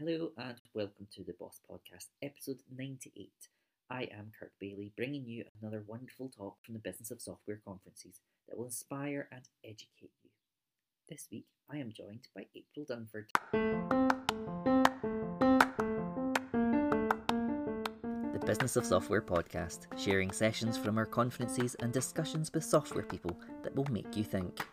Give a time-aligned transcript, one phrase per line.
[0.00, 3.30] Hello and welcome to the Boss Podcast, episode 98.
[3.90, 8.22] I am Kirk Bailey, bringing you another wonderful talk from the Business of Software conferences
[8.48, 10.30] that will inspire and educate you.
[11.06, 13.26] This week, I am joined by April Dunford.
[18.32, 23.38] The Business of Software podcast, sharing sessions from our conferences and discussions with software people
[23.62, 24.66] that will make you think.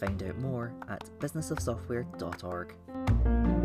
[0.00, 3.61] Find out more at businessofsoftware.org.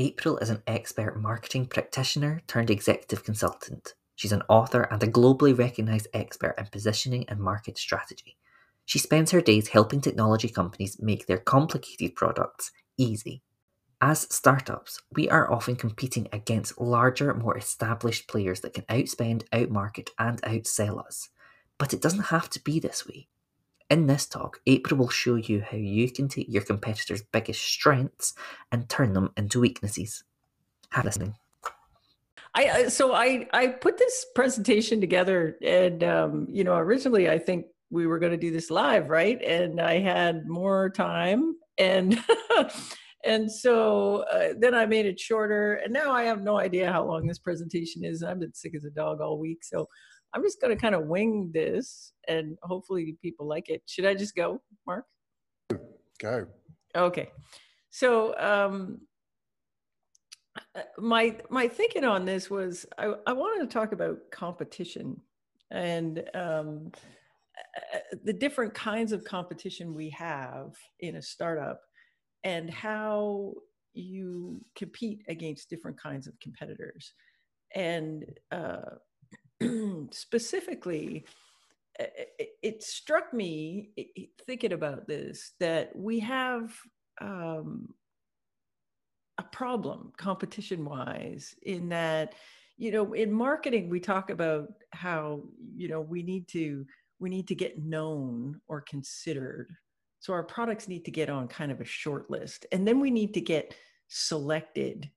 [0.00, 3.92] April is an expert marketing practitioner turned executive consultant.
[4.16, 8.38] She's an author and a globally recognized expert in positioning and market strategy.
[8.86, 13.42] She spends her days helping technology companies make their complicated products easy.
[14.00, 20.08] As startups, we are often competing against larger, more established players that can outspend, outmarket,
[20.18, 21.28] and outsell us.
[21.76, 23.28] But it doesn't have to be this way.
[23.90, 28.34] In this talk, April will show you how you can take your competitors' biggest strengths
[28.70, 30.22] and turn them into weaknesses.
[30.90, 31.34] Have listening.
[32.54, 37.66] I so I I put this presentation together, and um, you know, originally I think
[37.90, 39.42] we were going to do this live, right?
[39.42, 42.16] And I had more time, and
[43.24, 47.04] and so uh, then I made it shorter, and now I have no idea how
[47.04, 48.22] long this presentation is.
[48.22, 49.88] I've been sick as a dog all week, so
[50.32, 53.82] I'm just going to kind of wing this and hopefully people like it.
[53.86, 55.06] Should I just go, Mark?
[56.20, 56.46] Go.
[56.94, 57.30] Okay.
[57.90, 59.00] So, um,
[60.74, 65.20] uh, my my thinking on this was I, I wanted to talk about competition
[65.70, 66.90] and um,
[67.94, 71.80] uh, the different kinds of competition we have in a startup
[72.44, 73.54] and how
[73.92, 77.12] you compete against different kinds of competitors
[77.74, 78.80] and uh,
[80.10, 81.24] specifically,
[82.62, 83.90] it, struck me
[84.46, 86.74] thinking about this that we have
[87.20, 87.94] um,
[89.38, 92.34] a problem competition wise in that
[92.78, 95.42] you know in marketing we talk about how
[95.76, 96.86] you know we need to
[97.18, 99.70] we need to get known or considered.
[100.20, 102.66] So our products need to get on kind of a short list.
[102.72, 103.74] And then we need to get
[104.08, 105.10] selected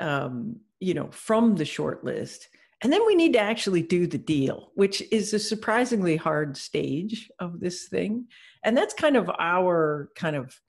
[0.00, 2.48] um, you know from the short list
[2.82, 7.30] and then we need to actually do the deal, which is a surprisingly hard stage
[7.40, 8.26] of this thing.
[8.64, 10.60] And that's kind of our kind of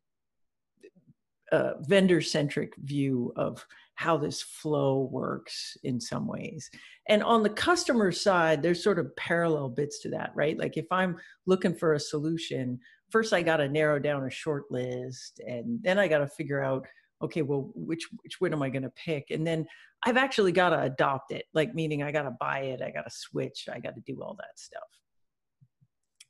[1.52, 3.64] uh, vendor centric view of
[3.96, 6.72] how this flow works in some ways.
[7.08, 10.58] And on the customer side, there's sort of parallel bits to that, right?
[10.58, 14.72] Like if I'm looking for a solution, first I got to narrow down a short
[14.72, 16.88] list and then I got to figure out
[17.22, 19.31] okay well which which one am i going to pick?
[19.31, 19.66] And then
[20.03, 23.03] i've actually got to adopt it like meaning i got to buy it i got
[23.03, 24.84] to switch i got to do all that stuff.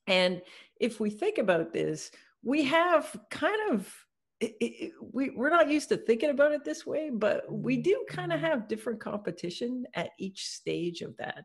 [0.07, 0.41] And
[0.79, 2.11] if we think about this
[2.43, 3.93] we have kind of
[4.39, 8.05] it, it, we, we're not used to thinking about it this way but we do
[8.09, 11.43] kind of have different competition at each stage of that.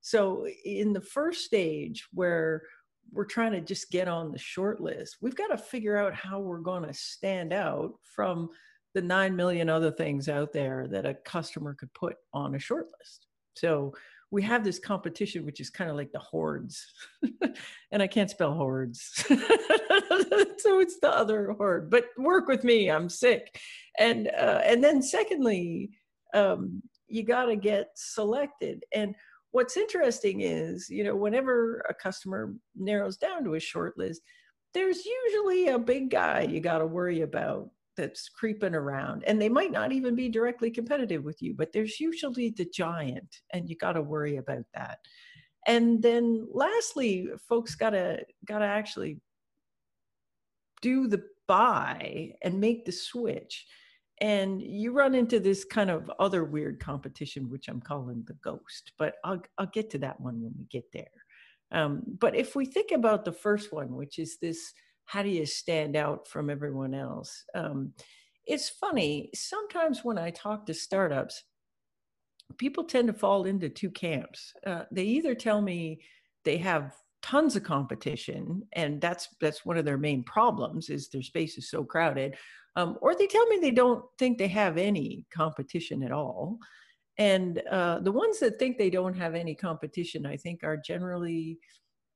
[0.00, 2.62] So in the first stage where
[3.12, 6.40] we're trying to just get on the short list we've got to figure out how
[6.40, 8.48] we're going to stand out from
[8.96, 12.86] the 9 million other things out there that a customer could put on a short
[12.98, 13.26] list.
[13.52, 13.92] So
[14.30, 16.82] we have this competition, which is kind of like the hordes.
[17.92, 19.12] and I can't spell hordes.
[19.28, 22.90] so it's the other horde, but work with me.
[22.90, 23.60] I'm sick.
[23.98, 25.90] And, uh, and then secondly,
[26.32, 28.82] um, you got to get selected.
[28.94, 29.14] And
[29.50, 34.22] what's interesting is, you know, whenever a customer narrows down to a short list,
[34.72, 39.48] there's usually a big guy you got to worry about that's creeping around and they
[39.48, 43.76] might not even be directly competitive with you but there's usually the giant and you
[43.76, 44.98] got to worry about that.
[45.66, 49.20] And then lastly folks got to got to actually
[50.80, 53.66] do the buy and make the switch
[54.20, 58.92] and you run into this kind of other weird competition which i'm calling the ghost
[58.98, 61.06] but i'll, I'll get to that one when we get there.
[61.72, 64.72] Um, but if we think about the first one which is this
[65.06, 67.44] how do you stand out from everyone else?
[67.54, 67.92] Um,
[68.46, 71.42] it's funny, sometimes when I talk to startups,
[72.58, 74.52] people tend to fall into two camps.
[74.64, 76.00] Uh, they either tell me
[76.44, 81.22] they have tons of competition and that's that's one of their main problems is their
[81.22, 82.36] space is so crowded
[82.76, 86.56] um, or they tell me they don't think they have any competition at all
[87.18, 91.58] and uh, the ones that think they don't have any competition i think are generally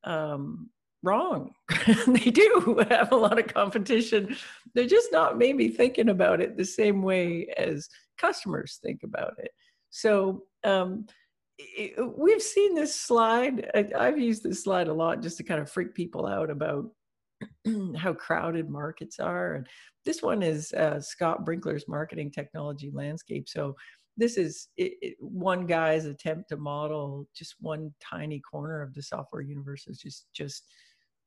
[0.04, 0.70] um,
[1.02, 1.52] wrong.
[2.06, 4.36] they do have a lot of competition.
[4.74, 7.88] They're just not maybe thinking about it the same way as
[8.18, 9.50] customers think about it.
[9.90, 11.06] So um,
[11.58, 13.70] it, we've seen this slide.
[13.74, 16.86] I, I've used this slide a lot just to kind of freak people out about
[17.96, 19.54] how crowded markets are.
[19.54, 19.66] And
[20.04, 23.48] this one is uh, Scott Brinker's marketing technology landscape.
[23.48, 23.74] So
[24.16, 29.02] this is it, it, one guy's attempt to model just one tiny corner of the
[29.02, 30.64] software universe is just just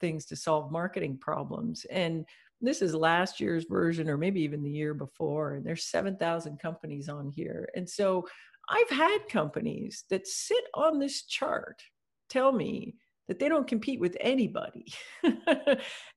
[0.03, 1.85] things to solve marketing problems.
[1.89, 2.25] And
[2.59, 5.53] this is last year's version, or maybe even the year before.
[5.53, 7.69] And there's 7,000 companies on here.
[7.73, 8.27] And so
[8.69, 11.81] I've had companies that sit on this chart
[12.29, 12.95] tell me
[13.29, 14.93] that they don't compete with anybody.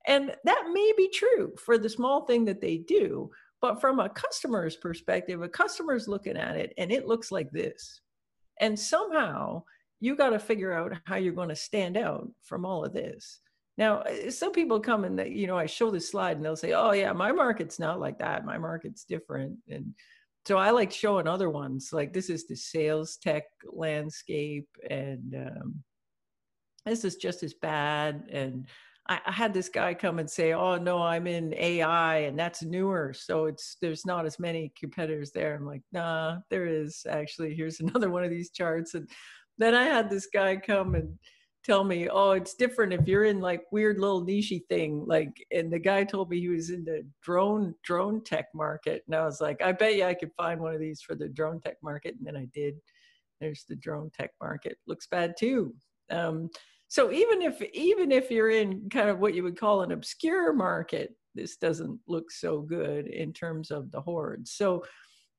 [0.09, 3.31] and that may be true for the small thing that they do.
[3.63, 8.01] But from a customer's perspective, a customer's looking at it and it looks like this.
[8.61, 9.63] And somehow
[10.01, 13.41] you got to figure out how you're going to stand out from all of this.
[13.79, 16.57] Now, eh, some people come and they, you know, I show this slide and they'll
[16.57, 18.45] say, "Oh yeah, my market's not like that.
[18.45, 19.95] My market's different." And
[20.47, 21.91] so I like showing other ones.
[21.93, 25.85] Like this is the sales tech landscape, and um,
[26.87, 28.29] this is just as bad.
[28.31, 28.67] And
[29.09, 32.63] I, I, had this guy come and say, "Oh no, I'm in AI, and that's
[32.63, 37.55] newer, so it's there's not as many competitors there." I'm like, "Nah, there is actually.
[37.55, 39.09] Here's another one of these charts." And
[39.59, 41.19] then I had this guy come and
[41.67, 45.05] tell me, oh, it's different if you're in like weird little nichey thing.
[45.05, 49.17] Like, and the guy told me he was in the drone drone tech market, and
[49.17, 51.61] I was like, I bet you I could find one of these for the drone
[51.61, 52.77] tech market, and then I did.
[53.41, 54.79] There's the drone tech market.
[54.87, 55.75] Looks bad too.
[56.11, 56.49] Um,
[56.89, 60.53] so even if even if you're in kind of what you would call an obscure
[60.53, 64.53] market, this doesn't look so good in terms of the hordes.
[64.53, 64.85] So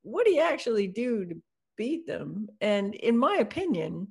[0.03, 1.35] what do you actually do to
[1.77, 2.49] beat them?
[2.59, 4.09] And in my opinion,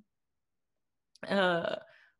[1.28, 1.76] uh,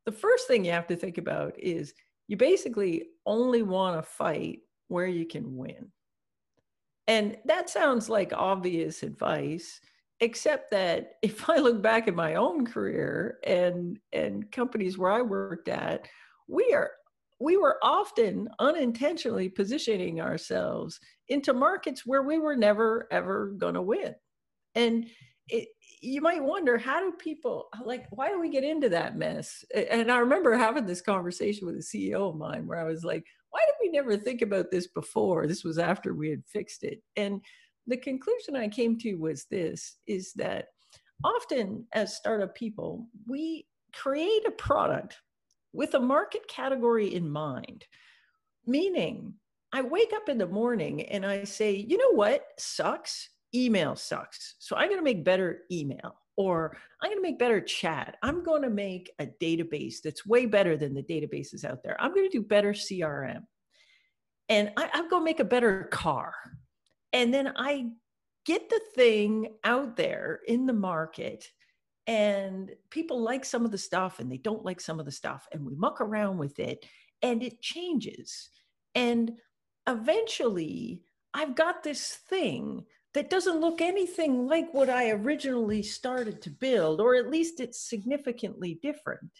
[0.06, 1.92] the first thing you have to think about is
[2.28, 5.90] you basically only want to fight where you can win.
[7.08, 9.80] And that sounds like obvious advice,
[10.20, 15.22] except that if I look back at my own career and and companies where I
[15.22, 16.08] worked at,
[16.48, 16.90] we are
[17.38, 20.98] we were often unintentionally positioning ourselves
[21.28, 24.14] into markets where we were never ever going to win.
[24.74, 25.06] And
[25.48, 25.68] it,
[26.00, 29.64] you might wonder how do people like why do we get into that mess?
[29.74, 33.24] And i remember having this conversation with a ceo of mine where i was like
[33.50, 35.46] why did we never think about this before?
[35.46, 37.00] This was after we had fixed it.
[37.16, 37.40] And
[37.86, 40.66] the conclusion i came to was this is that
[41.24, 45.16] often as startup people we create a product
[45.72, 47.84] with a market category in mind.
[48.66, 49.34] Meaning
[49.72, 54.56] i wake up in the morning and i say you know what sucks email sucks.
[54.58, 58.16] So I'm going to make better email or I'm going to make better chat.
[58.22, 61.96] I'm going to make a database that's way better than the databases out there.
[62.00, 63.42] I'm going to do better CRM.
[64.48, 66.34] And I, I'm going to make a better car.
[67.12, 67.86] And then I
[68.44, 71.50] get the thing out there in the market
[72.06, 75.48] and people like some of the stuff and they don't like some of the stuff
[75.52, 76.86] and we muck around with it
[77.22, 78.50] and it changes
[78.94, 79.32] and
[79.88, 81.02] eventually
[81.34, 82.84] i've got this thing
[83.16, 87.88] that doesn't look anything like what I originally started to build, or at least it's
[87.88, 89.30] significantly different.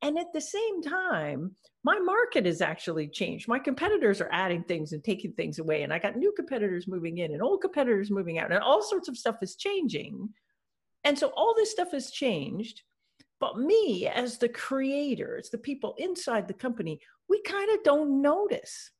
[0.00, 1.54] And at the same time,
[1.84, 3.46] my market has actually changed.
[3.46, 5.82] My competitors are adding things and taking things away.
[5.82, 9.08] And I got new competitors moving in and old competitors moving out, and all sorts
[9.08, 10.30] of stuff is changing.
[11.04, 12.80] And so all this stuff has changed.
[13.40, 16.98] But me, as the creators, the people inside the company,
[17.28, 18.90] we kind of don't notice.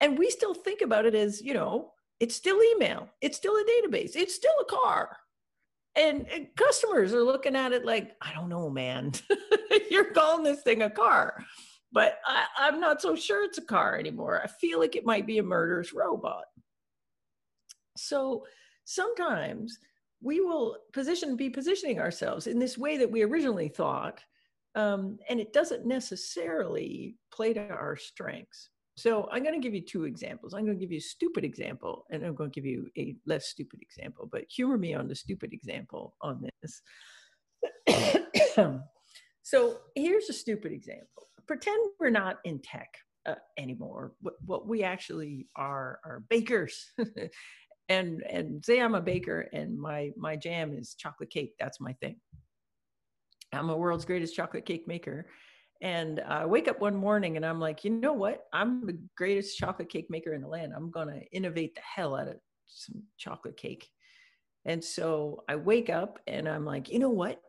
[0.00, 3.08] And we still think about it as, you know, it's still email.
[3.20, 4.16] It's still a database.
[4.16, 5.16] It's still a car.
[5.96, 9.12] And, and customers are looking at it like, I don't know, man.
[9.90, 11.44] You're calling this thing a car.
[11.90, 14.40] But I, I'm not so sure it's a car anymore.
[14.42, 16.44] I feel like it might be a murderous robot.
[17.96, 18.44] So
[18.84, 19.78] sometimes
[20.20, 24.20] we will position be positioning ourselves in this way that we originally thought
[24.74, 29.80] um, and it doesn't necessarily play to our strengths so I'm going to give you
[29.80, 30.54] two examples.
[30.54, 33.14] I'm going to give you a stupid example, and I'm going to give you a
[33.26, 34.28] less stupid example.
[34.30, 36.82] But humor me on the stupid example on this.
[39.42, 41.28] so here's a stupid example.
[41.46, 42.88] Pretend we're not in tech
[43.24, 44.14] uh, anymore.
[44.20, 46.92] What, what we actually are are bakers.
[47.88, 51.54] and and say I'm a baker and my my jam is chocolate cake.
[51.60, 52.16] That's my thing.
[53.52, 55.26] I'm a world's greatest chocolate cake maker
[55.80, 58.46] and uh, I wake up one morning and I'm like, you know what?
[58.52, 60.72] I'm the greatest chocolate cake maker in the land.
[60.74, 63.88] I'm going to innovate the hell out of some chocolate cake.
[64.64, 67.40] And so I wake up and I'm like, you know what?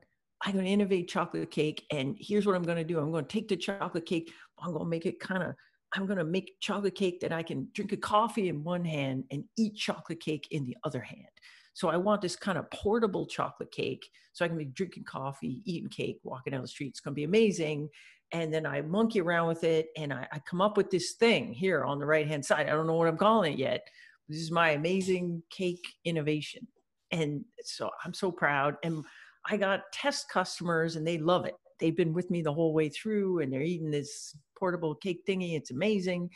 [0.43, 1.85] I'm going to innovate chocolate cake.
[1.91, 4.71] And here's what I'm going to do I'm going to take the chocolate cake, I'm
[4.71, 5.55] going to make it kind of,
[5.93, 9.23] I'm going to make chocolate cake that I can drink a coffee in one hand
[9.31, 11.25] and eat chocolate cake in the other hand.
[11.73, 15.61] So I want this kind of portable chocolate cake so I can be drinking coffee,
[15.65, 16.89] eating cake, walking down the street.
[16.89, 17.89] It's going to be amazing
[18.31, 21.53] and then I monkey around with it and I, I come up with this thing
[21.53, 22.67] here on the right hand side.
[22.67, 23.87] I don't know what I'm calling it yet.
[24.27, 26.67] This is my amazing cake innovation.
[27.11, 28.75] And so I'm so proud.
[28.83, 29.03] And
[29.49, 31.55] I got test customers and they love it.
[31.79, 35.55] They've been with me the whole way through and they're eating this portable cake thingy.
[35.57, 36.29] It's amazing.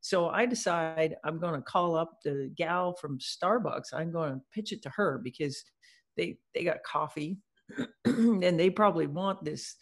[0.00, 3.94] So I decide I'm going to call up the gal from Starbucks.
[3.94, 5.62] I'm going to pitch it to her because
[6.16, 7.38] they they got coffee
[8.04, 9.76] and they probably want this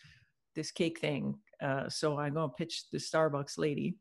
[0.54, 3.96] this cake thing uh, so I'm going to pitch the Starbucks lady.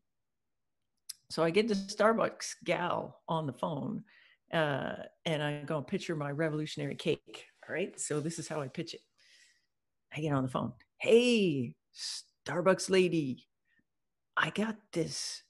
[1.30, 4.04] So I get the Starbucks gal on the phone
[4.52, 4.94] uh,
[5.24, 7.46] and to pitch her my revolutionary cake.
[7.68, 7.98] All right.
[7.98, 9.00] So this is how I pitch it.
[10.14, 10.72] I get on the phone.
[10.98, 11.74] Hey,
[12.46, 13.48] Starbucks lady,
[14.36, 15.42] I got this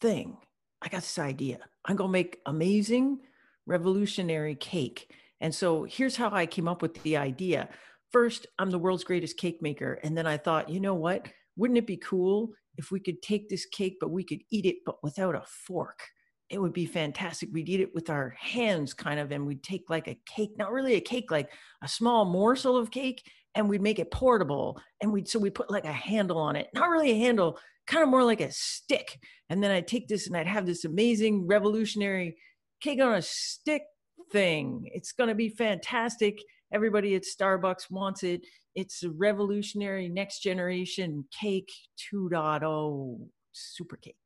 [0.00, 0.38] thing.
[0.80, 1.58] I got this idea.
[1.84, 3.20] I'm going to make amazing
[3.66, 5.14] revolutionary cake.
[5.40, 7.68] And so here's how I came up with the idea
[8.12, 9.98] first, I'm the world's greatest cake maker.
[10.02, 11.26] And then I thought, you know what?
[11.56, 14.76] Wouldn't it be cool if we could take this cake, but we could eat it,
[14.86, 16.00] but without a fork?
[16.48, 17.48] It would be fantastic.
[17.52, 20.72] We'd eat it with our hands, kind of, and we'd take like a cake, not
[20.72, 21.50] really a cake, like
[21.82, 23.22] a small morsel of cake,
[23.54, 24.78] and we'd make it portable.
[25.00, 28.02] And we'd so we put like a handle on it, not really a handle, kind
[28.02, 29.18] of more like a stick.
[29.48, 32.36] And then I'd take this and I'd have this amazing revolutionary
[32.80, 33.82] cake on a stick
[34.30, 34.90] thing.
[34.92, 36.38] It's going to be fantastic
[36.72, 38.46] Everybody at Starbucks wants it.
[38.74, 41.70] It's a revolutionary next generation cake
[42.12, 44.16] 2.0 super cake.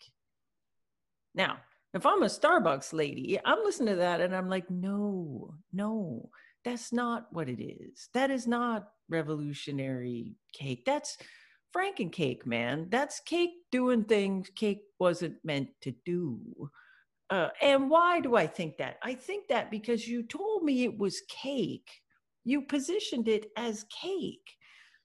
[1.35, 1.59] Now,
[1.93, 6.31] if I'm a Starbucks lady, I'm listening to that and I'm like, no, no,
[6.65, 8.09] that's not what it is.
[8.15, 10.85] That is not revolutionary cake.
[10.85, 11.17] That's
[11.75, 12.89] Franken cake, man.
[12.91, 16.41] That's cake doing things cake wasn't meant to do.
[17.29, 18.99] Uh, and why do I think that?
[19.03, 21.91] I think that because you told me it was cake
[22.47, 24.57] you positioned it as cake.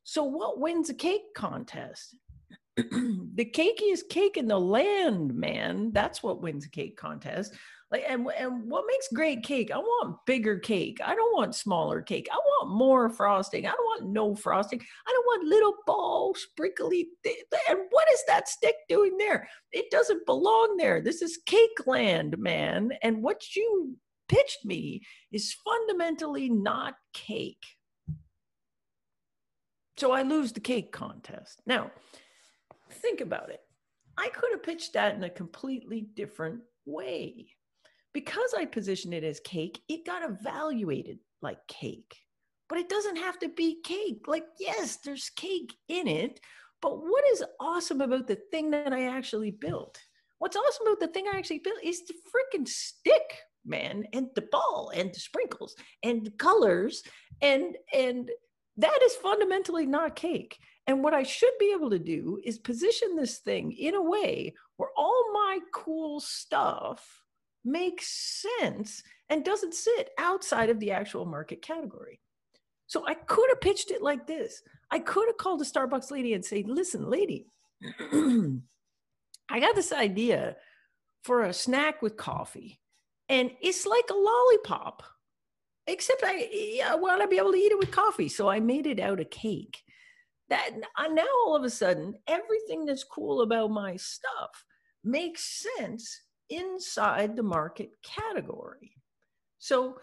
[0.03, 2.15] So, what wins a cake contest?
[2.77, 5.91] the cakiest cake in the land, man.
[5.91, 7.53] That's what wins a cake contest.
[7.89, 9.71] Like, and and what makes great cake?
[9.71, 10.99] I want bigger cake.
[11.03, 12.29] I don't want smaller cake.
[12.31, 13.65] I want more frosting.
[13.65, 14.79] I don't want no frosting.
[14.79, 17.09] I don't want little ball sprinkly.
[17.69, 19.49] And what is that stick doing there?
[19.71, 21.01] It doesn't belong there.
[21.01, 22.91] This is cake land, man.
[23.01, 23.97] And what you
[24.31, 27.65] pitched me is fundamentally not cake.
[29.97, 31.61] So I lose the cake contest.
[31.67, 31.91] Now,
[32.89, 33.59] think about it.
[34.17, 37.49] I could have pitched that in a completely different way.
[38.13, 42.15] Because I positioned it as cake, it got evaluated like cake.
[42.69, 44.27] But it doesn't have to be cake.
[44.27, 46.39] Like, yes, there's cake in it,
[46.81, 49.99] but what is awesome about the thing that I actually built?
[50.39, 54.47] What's awesome about the thing I actually built is the freaking stick man and the
[54.51, 57.03] ball and the sprinkles and the colors
[57.41, 58.29] and and
[58.77, 60.57] that is fundamentally not cake.
[60.87, 64.53] And what i should be able to do is position this thing in a way
[64.77, 67.21] where all my cool stuff
[67.63, 68.07] makes
[68.59, 72.19] sense and doesn't sit outside of the actual market category.
[72.87, 74.61] So i could have pitched it like this.
[74.89, 77.45] I could have called a starbucks lady and say listen lady
[79.49, 80.55] i got this idea
[81.23, 82.80] for a snack with coffee
[83.31, 85.03] and it's like a lollipop.
[85.87, 88.85] Except i, I want to be able to eat it with coffee so i made
[88.85, 89.81] it out of cake.
[90.49, 94.63] That uh, now all of a sudden everything that's cool about my stuff
[95.03, 98.91] makes sense inside the market category.
[99.57, 99.97] So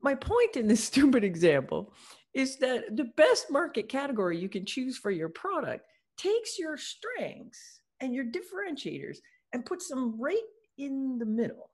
[0.00, 1.92] my point in this stupid example
[2.34, 5.84] is that the best market category you can choose for your product
[6.16, 9.18] takes your strengths and your differentiators
[9.52, 10.48] and puts them right
[10.78, 11.70] in the middle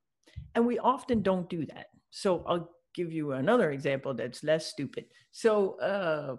[0.55, 1.87] and we often don't do that.
[2.11, 5.07] So I'll give you another example that's less stupid.
[5.31, 6.37] So uh,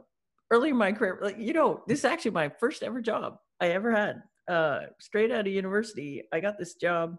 [0.52, 3.70] early in my career, like, you know, this is actually my first ever job I
[3.70, 4.22] ever had.
[4.48, 7.18] Uh, straight out of university, I got this job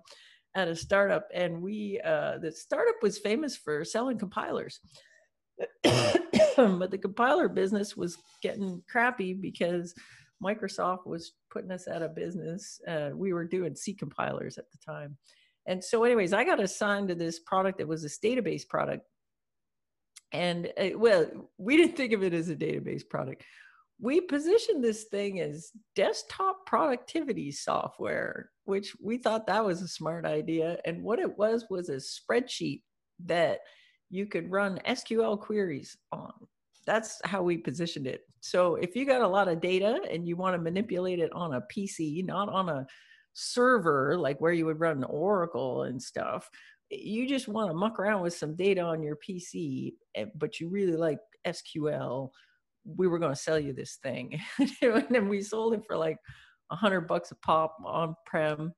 [0.54, 4.78] at a startup, and we uh, the startup was famous for selling compilers.
[5.84, 9.94] but the compiler business was getting crappy because
[10.42, 12.80] Microsoft was putting us out of business.
[12.86, 15.16] Uh, we were doing C compilers at the time.
[15.66, 19.06] And so, anyways, I got assigned to this product that was a database product.
[20.32, 21.26] And uh, well,
[21.58, 23.44] we didn't think of it as a database product.
[24.00, 30.26] We positioned this thing as desktop productivity software, which we thought that was a smart
[30.26, 30.78] idea.
[30.84, 32.82] And what it was was a spreadsheet
[33.26, 33.60] that
[34.10, 36.32] you could run SQL queries on.
[36.86, 38.22] That's how we positioned it.
[38.40, 41.54] So if you got a lot of data and you want to manipulate it on
[41.54, 42.86] a PC, not on a
[43.34, 46.48] server, like where you would run Oracle and stuff,
[46.90, 50.68] you just want to muck around with some data on your PC, eh, but you
[50.68, 52.30] really like SQL,
[52.84, 54.40] we were going to sell you this thing.
[54.82, 56.18] and then we sold it for like
[56.70, 58.72] a hundred bucks a pop on prem.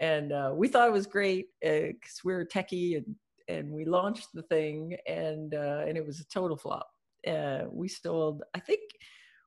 [0.00, 3.14] And uh, we thought it was great because uh, we are techie and,
[3.48, 6.88] and we launched the thing and, uh, and it was a total flop.
[7.26, 8.80] Uh, we sold, I think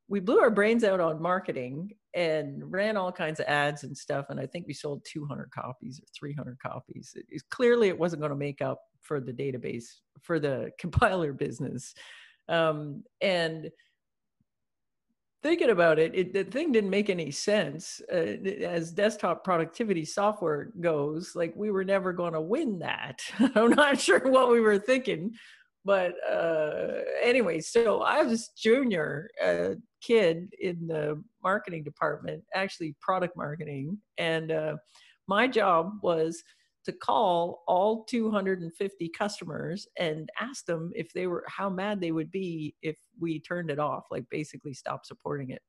[0.07, 4.27] we blew our brains out on marketing and ran all kinds of ads and stuff.
[4.29, 7.11] And I think we sold 200 copies or 300 copies.
[7.15, 9.85] It, it, clearly, it wasn't going to make up for the database,
[10.21, 11.93] for the compiler business.
[12.49, 13.69] Um, and
[15.43, 20.71] thinking about it, it, the thing didn't make any sense uh, as desktop productivity software
[20.79, 21.33] goes.
[21.35, 23.21] Like we were never going to win that.
[23.55, 25.33] I'm not sure what we were thinking,
[25.85, 29.75] but uh, anyway, so I was junior uh,
[30.07, 34.75] kid in the marketing department, actually product marketing, and uh,
[35.27, 36.41] my job was
[36.87, 42.31] to call all 250 customers and ask them if they were how mad they would
[42.31, 45.61] be if we turned it off like basically stop supporting it.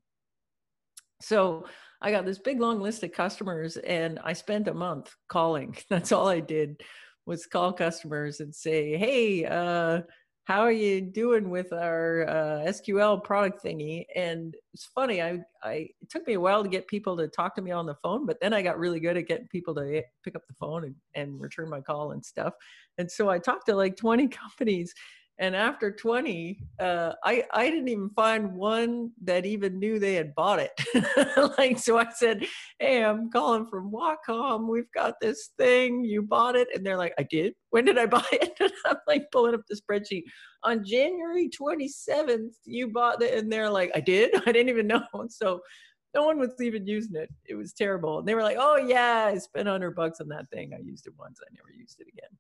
[1.20, 1.66] So
[2.00, 5.76] i got this big long list of customers and i spent a month calling.
[5.90, 6.80] That's all i did
[7.26, 10.02] was call customers and say hey uh
[10.48, 14.06] how are you doing with our uh, SQL product thingy?
[14.16, 17.54] And it's funny, I, I, it took me a while to get people to talk
[17.56, 20.02] to me on the phone, but then I got really good at getting people to
[20.24, 22.54] pick up the phone and, and return my call and stuff.
[22.96, 24.94] And so I talked to like 20 companies
[25.40, 30.34] and after 20 uh, I, I didn't even find one that even knew they had
[30.34, 30.72] bought it.
[31.58, 32.44] Like so i said
[32.78, 34.68] hey i'm calling from Watcom.
[34.68, 36.04] We've got this thing.
[36.04, 36.68] You bought it.
[36.74, 37.54] And they're like i did?
[37.70, 38.52] When did i buy it?
[38.60, 40.24] And i'm like pulling up the spreadsheet.
[40.64, 44.34] On january 27th you bought it and they're like i did?
[44.46, 45.02] I didn't even know.
[45.28, 45.60] So
[46.14, 47.28] no one was even using it.
[47.46, 48.18] It was terrible.
[48.18, 50.72] And they were like oh yeah i spent 100 bucks on that thing.
[50.74, 51.38] I used it once.
[51.42, 52.36] I never used it again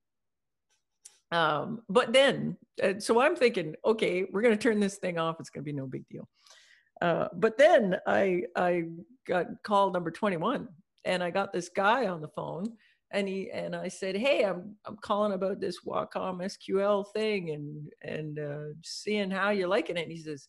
[1.30, 5.36] um, but then, uh, so I'm thinking, okay, we're going to turn this thing off.
[5.40, 6.28] It's going to be no big deal.
[7.00, 8.84] Uh, but then I I
[9.26, 10.68] got call number 21,
[11.04, 12.72] and I got this guy on the phone,
[13.12, 17.88] and he and I said, hey, I'm I'm calling about this Watcom SQL thing, and
[18.02, 20.02] and uh, seeing how you're liking it.
[20.02, 20.48] And he says,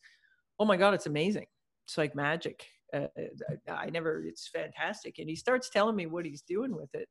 [0.59, 1.45] oh my god, it's amazing.
[1.85, 2.65] It's like magic.
[2.93, 4.23] Uh, uh I never.
[4.23, 5.19] It's fantastic.
[5.19, 7.09] And he starts telling me what he's doing with it,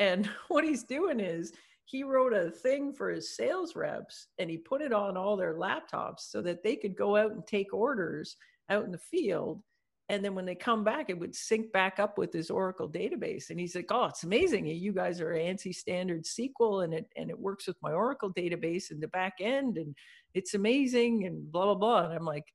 [0.00, 1.52] and what he's doing is
[1.84, 5.54] he wrote a thing for his sales reps and he put it on all their
[5.54, 8.36] laptops so that they could go out and take orders
[8.70, 9.62] out in the field.
[10.08, 13.50] And then when they come back it would sync back up with his oracle database.
[13.50, 14.66] And he's like oh it's amazing.
[14.66, 18.90] You guys are ansi standard sql and it and it works with my oracle database
[18.90, 19.94] in the back end and
[20.34, 22.04] it's amazing and blah blah blah.
[22.04, 22.46] And i'm like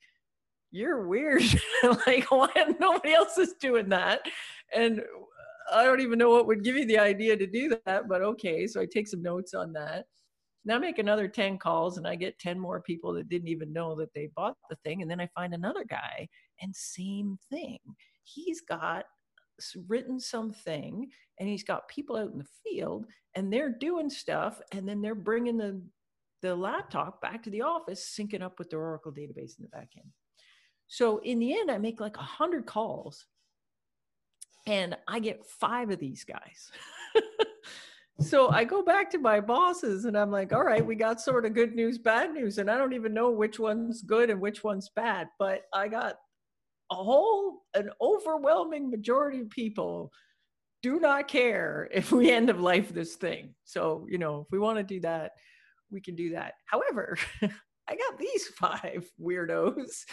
[0.72, 1.44] you're weird.
[2.06, 4.22] Like why nobody else is doing that.
[4.76, 5.02] And
[5.73, 8.67] I don't even know what would give you the idea to do that, but okay.
[8.67, 10.06] So I take some notes on that.
[10.65, 13.71] Now I make another 10 calls and I get 10 more people that didn't even
[13.71, 15.01] know that they bought the thing.
[15.01, 16.27] And then I find another guy
[16.62, 17.80] and same thing.
[18.23, 19.06] He's got
[19.88, 21.08] written something
[21.39, 25.15] and he's got people out in the field and they're doing stuff and then they're
[25.15, 25.82] bringing the
[26.43, 29.89] the laptop back to the office syncing up with their oracle database in the back
[29.97, 30.10] end
[30.88, 33.25] so in the end i make like 100 calls
[34.67, 36.71] and I get five of these guys.
[38.19, 41.45] so I go back to my bosses and I'm like, all right, we got sort
[41.45, 42.58] of good news, bad news.
[42.58, 46.15] And I don't even know which one's good and which one's bad, but I got
[46.91, 50.12] a whole, an overwhelming majority of people
[50.84, 53.56] do not care if we end of life this thing.
[53.63, 55.32] So, you know, if we want to do that,
[55.89, 56.56] we can do that.
[56.65, 57.17] However,
[57.89, 60.03] I got these five weirdos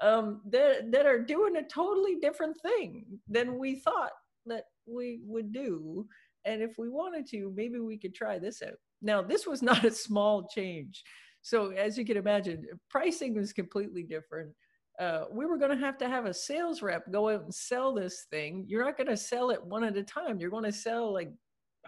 [0.00, 4.12] um, that, that are doing a totally different thing than we thought
[4.46, 6.06] that we would do.
[6.44, 8.78] And if we wanted to, maybe we could try this out.
[9.02, 11.02] Now, this was not a small change.
[11.42, 14.52] So, as you can imagine, pricing was completely different.
[14.98, 17.92] Uh, we were going to have to have a sales rep go out and sell
[17.92, 18.64] this thing.
[18.66, 20.40] You're not going to sell it one at a time.
[20.40, 21.30] You're going to sell like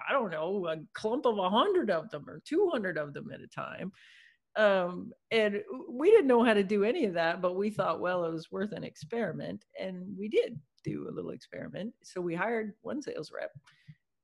[0.09, 3.41] I don't know, a clump of a hundred of them or 200 of them at
[3.41, 3.93] a time.
[4.57, 8.25] Um, and we didn't know how to do any of that, but we thought, well,
[8.25, 9.65] it was worth an experiment.
[9.81, 11.93] And we did do a little experiment.
[12.03, 13.51] So we hired one sales rep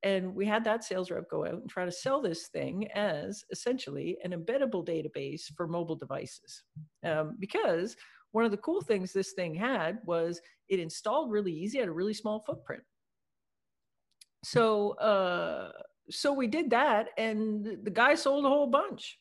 [0.05, 3.43] and we had that sales rep go out and try to sell this thing as
[3.51, 6.63] essentially an embeddable database for mobile devices.
[7.05, 7.97] Um, because
[8.33, 11.93] one of the cool things this thing had was it installed really easy at a
[11.93, 12.83] really small footprint.
[14.45, 15.73] So, uh,
[16.11, 19.19] so we did that, and the guy sold a whole bunch.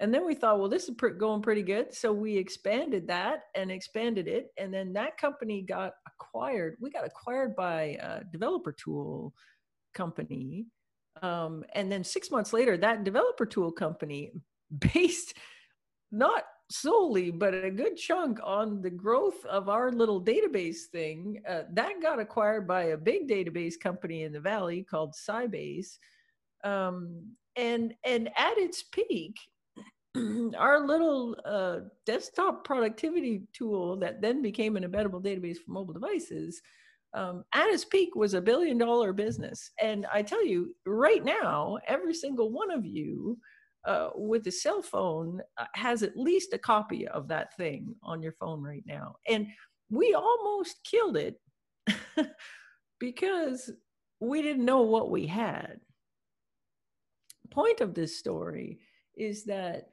[0.00, 1.92] And then we thought, well, this is going pretty good.
[1.92, 4.52] So we expanded that and expanded it.
[4.56, 6.76] And then that company got acquired.
[6.80, 9.34] We got acquired by a developer tool
[9.94, 10.66] company.
[11.20, 14.30] Um, and then six months later, that developer tool company,
[14.94, 15.34] based
[16.12, 21.42] not solely, but a good chunk on the growth of our little database thing.
[21.48, 25.98] Uh, that got acquired by a big database company in the valley called Sybase.
[26.64, 29.36] Um, and and at its peak,
[30.58, 36.60] our little uh, desktop productivity tool that then became an embeddable database for mobile devices
[37.14, 39.70] um, at its peak was a billion dollar business.
[39.80, 43.38] And I tell you, right now, every single one of you
[43.86, 48.22] uh, with a cell phone uh, has at least a copy of that thing on
[48.22, 49.16] your phone right now.
[49.26, 49.46] And
[49.90, 51.40] we almost killed it
[53.00, 53.70] because
[54.20, 55.80] we didn't know what we had.
[57.50, 58.80] Point of this story
[59.16, 59.88] is that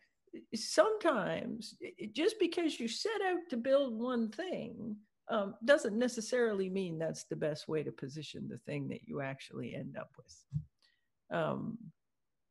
[0.54, 1.76] sometimes
[2.14, 4.96] just because you set out to build one thing
[5.30, 9.76] um, doesn't necessarily mean that's the best way to position the thing that you actually
[9.76, 10.36] end up with.
[11.32, 11.78] Um,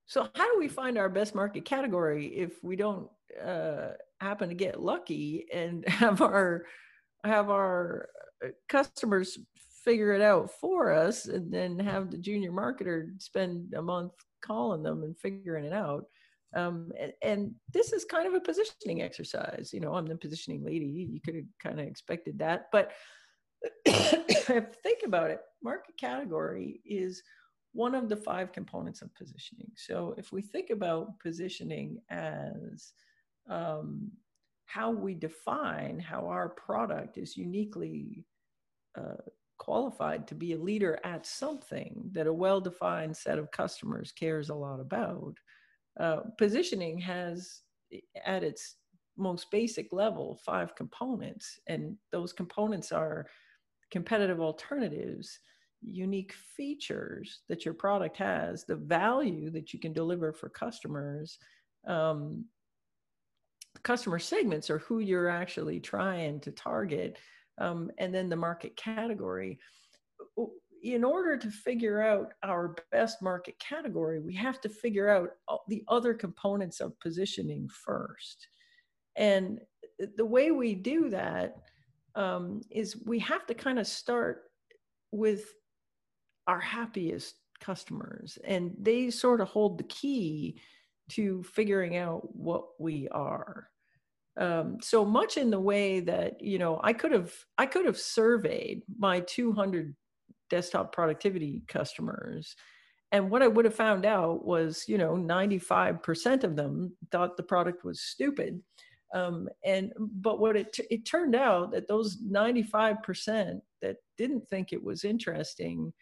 [0.07, 3.09] so, how do we find our best market category if we don't
[3.43, 6.65] uh, happen to get lucky and have our
[7.25, 8.09] have our
[8.45, 9.39] uh, customers
[9.85, 14.83] figure it out for us, and then have the junior marketer spend a month calling
[14.83, 16.05] them and figuring it out?
[16.55, 19.71] Um, and, and, this is kind of a positioning exercise.
[19.73, 20.87] You know, I'm the positioning lady.
[20.87, 22.67] You could have kind of expected that.
[22.71, 22.93] But
[23.87, 27.23] think about it market category is
[27.73, 29.71] one of the five components of positioning.
[29.77, 32.93] So if we think about positioning as
[33.51, 34.13] um,
[34.67, 38.25] how we define how our product is uniquely
[38.97, 39.23] uh,
[39.59, 44.51] qualified to be a leader at something that a well defined set of customers cares
[44.51, 45.35] a lot about
[46.01, 47.61] uh, positioning has
[48.25, 48.77] at its
[49.17, 53.27] most basic level five components and those components are
[53.91, 55.39] competitive alternatives
[55.83, 61.39] unique features that your product has the value that you can deliver for customers
[61.87, 62.45] um,
[63.83, 67.19] customer segments are who you're actually trying to target
[67.59, 69.59] um, and then the market category
[70.85, 75.31] in order to figure out our best market category, we have to figure out
[75.67, 78.49] the other components of positioning first.
[79.17, 79.61] And
[80.17, 81.57] the way we do that
[82.15, 84.43] um, is we have to kind of start
[85.11, 85.55] with
[86.47, 90.61] our happiest customers, and they sort of hold the key
[91.13, 93.71] to figuring out what we are.
[94.37, 97.97] Um, so much in the way that you know i could have i could have
[97.97, 99.95] surveyed my 200
[100.51, 102.55] desktop productivity customers.
[103.13, 107.43] And what i would have found out was you know 95% of them thought the
[107.43, 108.61] product was stupid.
[109.15, 114.83] Um, and but what it it turned out that those 95% that didn't think it
[114.83, 115.93] was interesting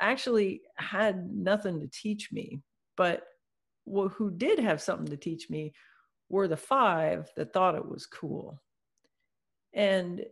[0.00, 2.60] actually had nothing to teach me.
[2.96, 3.24] But
[3.86, 5.72] well, who did have something to teach me
[6.28, 8.60] were the five that thought it was cool.
[9.72, 10.24] And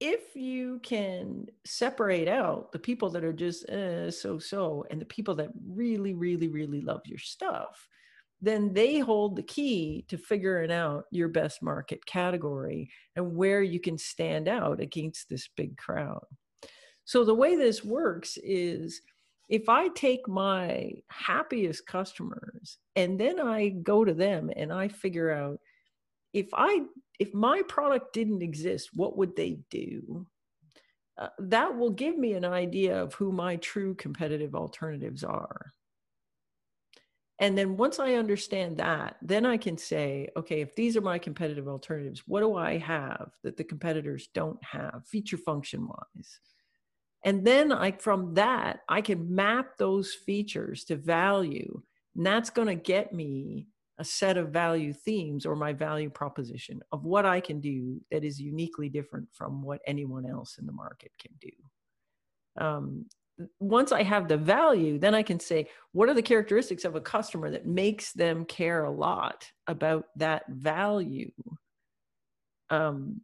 [0.00, 5.06] if you can separate out the people that are just uh, so so and the
[5.06, 7.88] people that really really really love your stuff
[8.40, 13.80] then they hold the key to figuring out your best market category and where you
[13.80, 16.24] can stand out against this big crowd.
[17.04, 19.00] So the way this works is
[19.48, 25.30] if i take my happiest customers and then i go to them and i figure
[25.30, 25.58] out
[26.32, 26.82] if I
[27.18, 30.26] if my product didn't exist, what would they do?
[31.18, 35.72] Uh, that will give me an idea of who my true competitive alternatives are.
[37.40, 41.18] And then once I understand that, then I can say, okay, if these are my
[41.18, 46.40] competitive alternatives, what do I have that the competitors don't have, feature function wise?
[47.24, 51.82] And then I from that, I can map those features to value.
[52.16, 53.66] And that's going to get me
[53.98, 58.24] a set of value themes or my value proposition of what I can do that
[58.24, 62.64] is uniquely different from what anyone else in the market can do.
[62.64, 63.06] Um,
[63.60, 67.00] once I have the value, then I can say, what are the characteristics of a
[67.00, 71.30] customer that makes them care a lot about that value?
[72.70, 73.20] Um,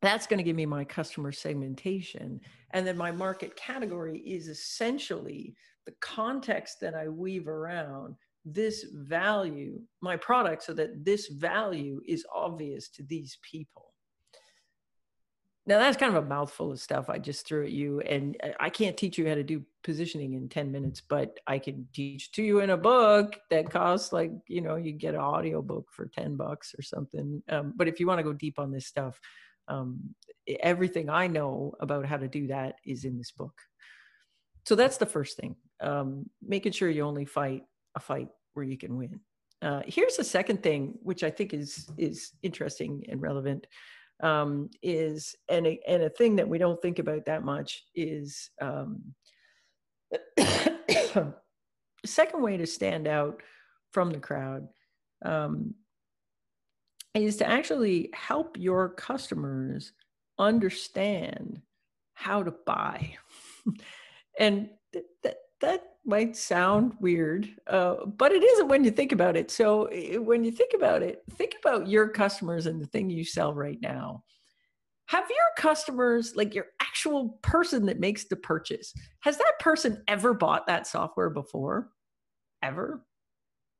[0.00, 2.40] that's going to give me my customer segmentation.
[2.72, 5.54] And then my market category is essentially
[5.86, 12.26] the context that I weave around this value, my product, so that this value is
[12.34, 13.92] obvious to these people.
[15.64, 18.00] Now, that's kind of a mouthful of stuff I just threw at you.
[18.00, 21.86] And I can't teach you how to do positioning in 10 minutes, but I can
[21.94, 25.62] teach to you in a book that costs like, you know, you get an audio
[25.62, 27.44] book for 10 bucks or something.
[27.48, 29.20] Um, but if you want to go deep on this stuff,
[29.68, 30.14] um,
[30.48, 33.54] everything I know about how to do that is in this book.
[34.66, 35.54] So that's the first thing.
[35.80, 37.62] Um, making sure you only fight
[37.94, 39.20] a fight where you can win.
[39.60, 43.66] Uh, here's the second thing, which I think is is interesting and relevant,
[44.22, 48.50] um, is and a, and a thing that we don't think about that much is
[48.60, 49.14] um,
[52.04, 53.42] second way to stand out
[53.92, 54.66] from the crowd
[55.24, 55.74] um,
[57.14, 59.92] is to actually help your customers
[60.38, 61.60] understand
[62.14, 63.16] how to buy.
[64.38, 69.36] and th- that, that might sound weird, uh, but it isn't when you think about
[69.36, 69.50] it.
[69.50, 69.88] So,
[70.20, 73.80] when you think about it, think about your customers and the thing you sell right
[73.80, 74.24] now.
[75.06, 80.34] Have your customers, like your actual person that makes the purchase, has that person ever
[80.34, 81.90] bought that software before?
[82.62, 83.04] Ever?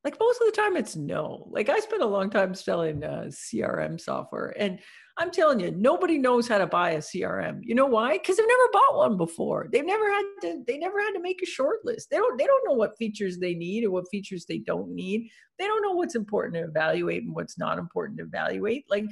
[0.03, 1.47] Like most of the time, it's no.
[1.49, 4.79] Like I spent a long time selling uh, CRM software, and
[5.17, 7.59] I'm telling you, nobody knows how to buy a CRM.
[7.61, 8.13] You know why?
[8.17, 9.69] Because they've never bought one before.
[9.71, 10.63] They've never had to.
[10.67, 12.09] They never had to make a short list.
[12.09, 12.37] They don't.
[12.37, 15.29] They don't know what features they need or what features they don't need.
[15.57, 18.85] They don't know what's important to evaluate and what's not important to evaluate.
[18.89, 19.05] Like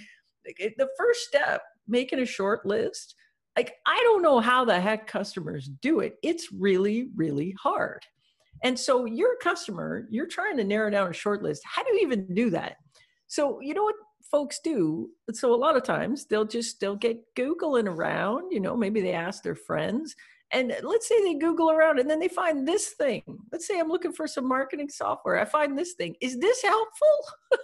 [0.45, 3.15] the first step, making a short list.
[3.55, 6.15] Like I don't know how the heck customers do it.
[6.23, 8.01] It's really, really hard.
[8.63, 11.63] And so you're a customer, you're trying to narrow down a short list.
[11.65, 12.77] How do you even do that?
[13.27, 13.95] So you know what
[14.29, 15.09] folks do?
[15.33, 19.13] So a lot of times they'll just they'll get googling around you know maybe they
[19.13, 20.15] ask their friends
[20.53, 23.23] and let's say they google around and then they find this thing.
[23.51, 25.39] Let's say i'm looking for some marketing software.
[25.39, 26.15] I find this thing.
[26.21, 27.17] Is this helpful?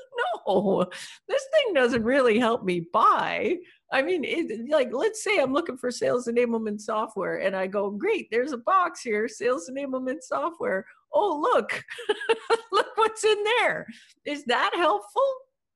[0.45, 0.85] No
[1.27, 3.55] this thing doesn't really help me buy
[3.91, 7.89] i mean it, like let's say i'm looking for sales enablement software and i go
[7.89, 11.83] great there's a box here sales enablement software oh look
[12.71, 13.87] look what's in there
[14.25, 15.23] is that helpful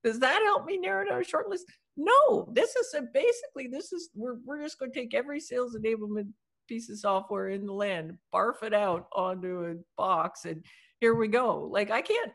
[0.04, 1.65] does that help me narrow down a short list?
[1.97, 5.76] No, this is a, basically this is we're we're just going to take every sales
[5.76, 6.30] enablement
[6.67, 10.63] piece of software in the land, barf it out onto a box, and
[11.00, 11.67] here we go.
[11.71, 12.32] Like I can't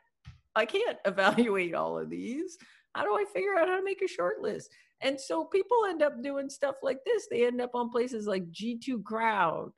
[0.54, 2.56] I can't evaluate all of these.
[2.94, 4.70] How do I figure out how to make a short list?
[5.02, 7.26] And so people end up doing stuff like this.
[7.30, 9.72] They end up on places like G2 Crowd.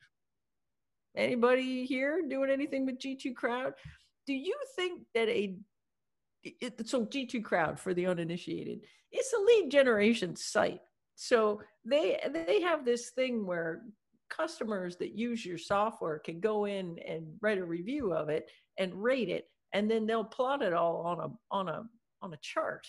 [1.17, 3.73] Anybody here doing anything with G2 Crowd?
[4.27, 5.57] Do you think that a
[6.45, 10.81] it, so G2 Crowd for the uninitiated, it's a lead generation site.
[11.17, 13.83] So they they have this thing where
[14.31, 19.03] customers that use your software can go in and write a review of it and
[19.03, 21.83] rate it, and then they'll plot it all on a on a
[22.23, 22.87] on a chart.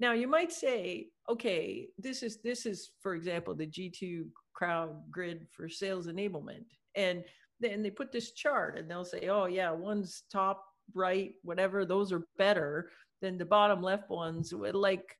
[0.00, 5.46] Now you might say, okay, this is this is for example the G2 Crowd grid
[5.50, 7.24] for sales enablement, and
[7.60, 12.12] then they put this chart and they'll say, oh yeah, one's top right, whatever, those
[12.12, 14.52] are better than the bottom left ones.
[14.52, 15.16] Like,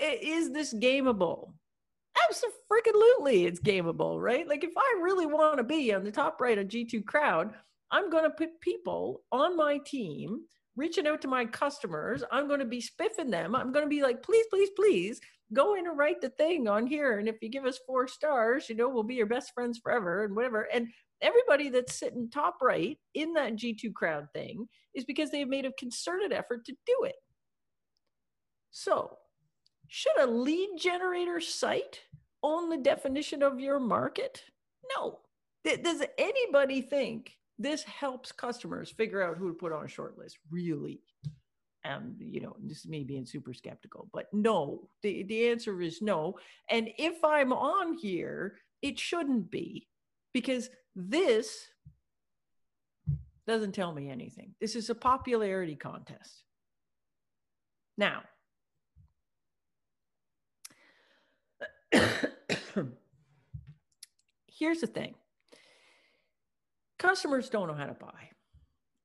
[0.00, 1.52] is this gameable?
[2.28, 4.46] Absolutely, it's gameable, right?
[4.46, 7.54] Like, if I really want to be on the top right of G2 Crowd,
[7.90, 10.42] I'm going to put people on my team
[10.78, 12.22] reaching out to my customers.
[12.30, 13.54] I'm going to be spiffing them.
[13.54, 15.20] I'm going to be like, please, please, please
[15.52, 17.18] go in and write the thing on here.
[17.18, 20.24] And if you give us four stars, you know, we'll be your best friends forever
[20.24, 20.68] and whatever.
[20.72, 20.88] And
[21.20, 25.72] everybody that's sitting top right in that G2 crowd thing is because they've made a
[25.72, 27.16] concerted effort to do it.
[28.70, 29.16] So,
[29.88, 32.00] should a lead generator site
[32.42, 34.42] own the definition of your market?
[34.96, 35.20] No.
[35.64, 40.38] Does anybody think this helps customers figure out who to put on a short list?
[40.50, 41.00] Really?
[41.84, 46.02] Um, you know, this is me being super skeptical, but no, the, the answer is
[46.02, 46.38] no.
[46.70, 49.88] And if I'm on here, it shouldn't be
[50.32, 51.66] because this
[53.46, 54.54] doesn't tell me anything.
[54.60, 56.44] This is a popularity contest.
[57.96, 58.22] Now,
[64.46, 65.14] here's the thing
[66.98, 68.30] customers don't know how to buy.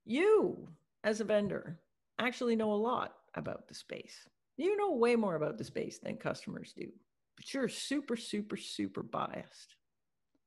[0.06, 0.67] You,
[1.03, 1.79] as a vendor,
[2.19, 4.27] actually know a lot about the space.
[4.58, 6.88] You know way more about the space than customers do,
[7.36, 9.75] but you're super, super, super biased.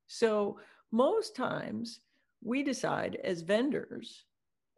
[0.07, 0.59] So
[0.91, 1.99] most times
[2.41, 4.25] we decide as vendors,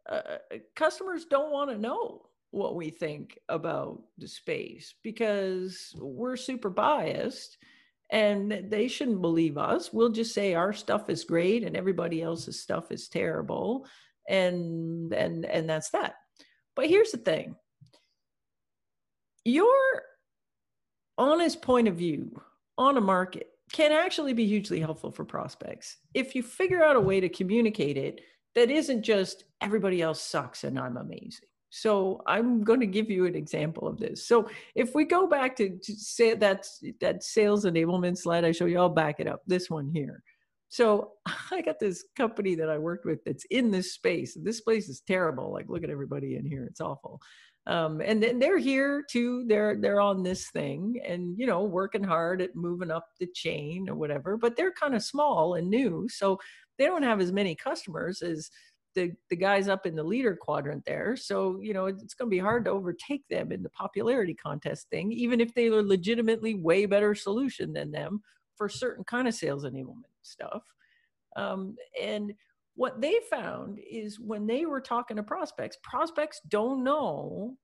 [0.08, 6.36] uh, uh customers don't want to know what we think about the space because we're
[6.36, 7.58] super biased
[8.10, 9.92] and they shouldn't believe us.
[9.92, 13.86] We'll just say our stuff is great and everybody else's stuff is terrible
[14.28, 16.14] and and and that's that.
[16.74, 17.56] But here's the thing.
[19.44, 20.02] Your
[21.18, 22.42] honest point of view
[22.78, 27.00] on a market can actually be hugely helpful for prospects if you figure out a
[27.00, 28.20] way to communicate it
[28.54, 31.48] that isn't just everybody else sucks and I'm amazing.
[31.70, 34.26] So I'm going to give you an example of this.
[34.26, 36.66] So if we go back to, to say that
[37.00, 39.42] that sales enablement slide I show you, I'll back it up.
[39.46, 40.22] This one here.
[40.68, 41.12] So
[41.50, 44.36] I got this company that I worked with that's in this space.
[44.40, 45.52] This place is terrible.
[45.52, 47.20] Like, look at everybody in here; it's awful.
[47.66, 49.44] Um, and then they're here too.
[49.46, 53.88] They're they're on this thing, and you know, working hard at moving up the chain
[53.88, 54.36] or whatever.
[54.36, 56.38] But they're kind of small and new, so
[56.78, 58.50] they don't have as many customers as
[58.94, 61.16] the the guys up in the leader quadrant there.
[61.16, 64.88] So you know, it's going to be hard to overtake them in the popularity contest
[64.90, 68.22] thing, even if they are legitimately way better solution than them
[68.56, 70.62] for certain kind of sales enablement stuff.
[71.36, 72.34] Um, and
[72.74, 77.56] what they found is when they were talking to prospects, prospects don't know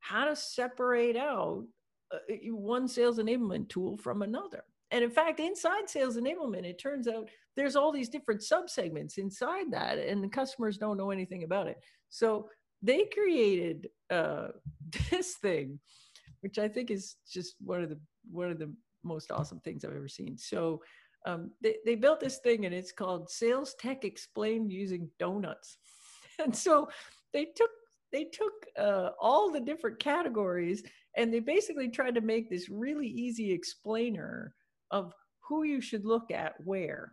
[0.00, 1.64] how to separate out
[2.12, 2.18] uh,
[2.50, 4.64] one sales enablement tool from another.
[4.90, 9.72] And in fact, inside sales enablement, it turns out there's all these different subsegments inside
[9.72, 11.78] that, and the customers don't know anything about it.
[12.08, 12.48] So
[12.82, 14.48] they created uh,
[15.10, 15.78] this thing,
[16.40, 17.98] which I think is just one of the
[18.30, 20.36] one of the most awesome things I've ever seen.
[20.36, 20.80] So
[21.26, 25.76] um, they, they built this thing and it's called sales tech explained using donuts
[26.42, 26.88] and so
[27.32, 27.70] they took
[28.12, 30.82] they took uh, all the different categories
[31.16, 34.54] and they basically tried to make this really easy explainer
[34.90, 35.12] of
[35.46, 37.12] who you should look at where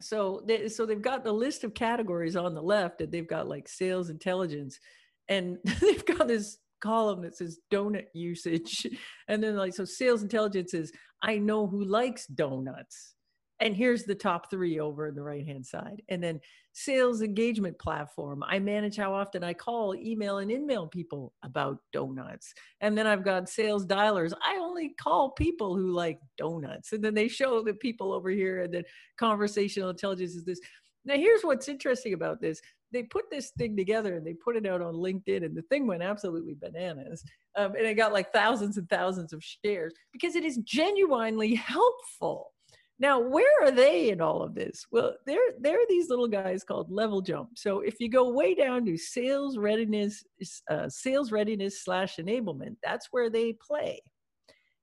[0.00, 3.48] so they, so they've got the list of categories on the left and they've got
[3.48, 4.78] like sales intelligence
[5.28, 8.86] and they've got this column that says donut usage.
[9.28, 13.14] And then like, so sales intelligence is, I know who likes donuts.
[13.60, 16.02] And here's the top three over on the right hand side.
[16.08, 16.40] And then
[16.72, 18.42] sales engagement platform.
[18.46, 22.52] I manage how often I call, email, and email people about donuts.
[22.80, 24.32] And then I've got sales dialers.
[24.44, 26.92] I only call people who like donuts.
[26.92, 28.62] And then they show the people over here.
[28.62, 28.84] And then
[29.18, 30.60] conversational intelligence is this.
[31.04, 32.60] Now, here's what's interesting about this
[32.94, 35.86] they put this thing together and they put it out on LinkedIn, and the thing
[35.86, 37.24] went absolutely bananas.
[37.56, 42.53] Um, and it got like thousands and thousands of shares because it is genuinely helpful.
[43.00, 44.86] Now, where are they in all of this?
[44.92, 47.48] Well, there, there are these little guys called LevelJump.
[47.56, 50.24] So if you go way down to sales readiness,
[50.70, 54.00] uh, sales readiness slash enablement, that's where they play.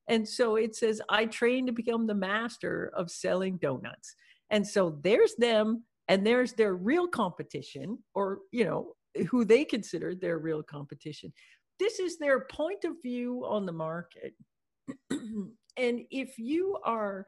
[0.10, 4.16] And so it says, I train to become the master of selling donuts.
[4.50, 8.94] And so there's them and there's their real competition or you know
[9.30, 11.32] who they consider their real competition
[11.80, 14.34] this is their point of view on the market
[15.12, 17.26] and if you are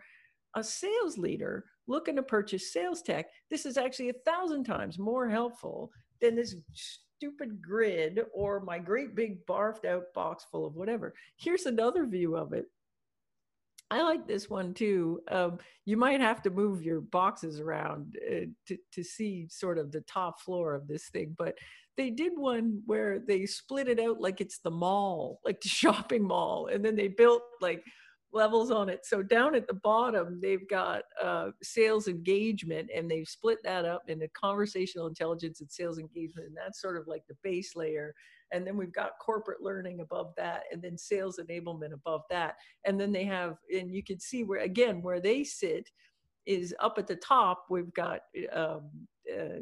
[0.56, 5.30] a sales leader looking to purchase sales tech this is actually a thousand times more
[5.30, 11.14] helpful than this stupid grid or my great big barfed out box full of whatever
[11.38, 12.66] here's another view of it
[13.94, 15.22] I like this one too.
[15.30, 19.92] Um, you might have to move your boxes around uh, to, to see sort of
[19.92, 21.56] the top floor of this thing, but
[21.96, 26.24] they did one where they split it out like it's the mall, like the shopping
[26.24, 27.84] mall, and then they built like
[28.34, 29.06] levels on it.
[29.06, 34.04] So down at the bottom, they've got uh, sales engagement, and they've split that up
[34.08, 38.14] into conversational intelligence and sales engagement, and that's sort of like the base layer
[38.54, 43.00] and then we've got corporate learning above that and then sales enablement above that and
[43.00, 45.90] then they have and you can see where again where they sit
[46.46, 48.22] is up at the top we've got
[48.54, 48.90] um,
[49.34, 49.60] uh,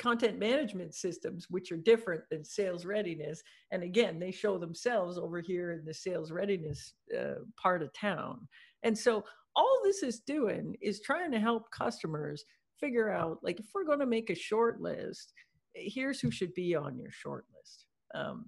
[0.00, 3.42] content management systems which are different than sales readiness.
[3.70, 8.48] And again they show themselves over here in the sales readiness uh, part of town.
[8.82, 12.44] And so all this is doing is trying to help customers
[12.78, 15.34] figure out like if we're going to make a short list
[15.74, 17.86] here's who should be on your short list.
[18.14, 18.46] Um,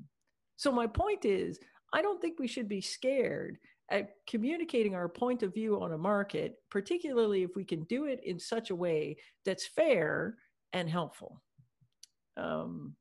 [0.57, 1.59] so my point is,
[1.93, 3.59] I don't think we should be scared
[3.91, 8.21] at communicating our point of view on a market, particularly if we can do it
[8.25, 10.37] in such a way that's fair
[10.73, 11.43] and helpful.
[12.37, 12.95] Um,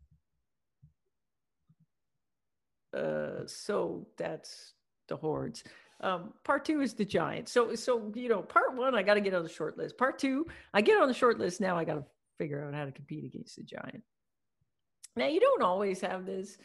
[2.96, 4.74] uh, so that's
[5.08, 5.64] the hordes.
[6.02, 7.52] Um, part two is the giants.
[7.52, 9.98] So, so you know, part one, I got to get on the short list.
[9.98, 11.62] Part two, I get on the short list.
[11.62, 12.06] Now I got to
[12.38, 14.04] figure out how to compete against the giant.
[15.16, 16.58] Now you don't always have this.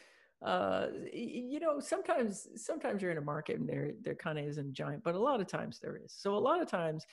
[0.45, 4.69] Uh, you know, sometimes sometimes you're in a market and there there kind of isn't
[4.69, 6.15] a giant, but a lot of times there is.
[6.17, 7.05] So a lot of times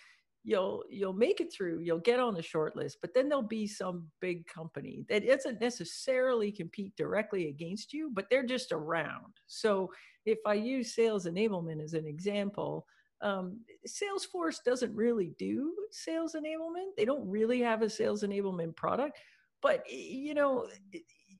[0.43, 3.67] you'll you'll make it through, you'll get on the short list, but then there'll be
[3.67, 9.33] some big company that doesn't necessarily compete directly against you, but they're just around.
[9.47, 9.91] So
[10.25, 12.85] if I use sales enablement as an example,
[13.21, 16.95] um, Salesforce doesn't really do sales enablement.
[16.97, 19.17] They don't really have a sales enablement product,
[19.61, 20.67] but you know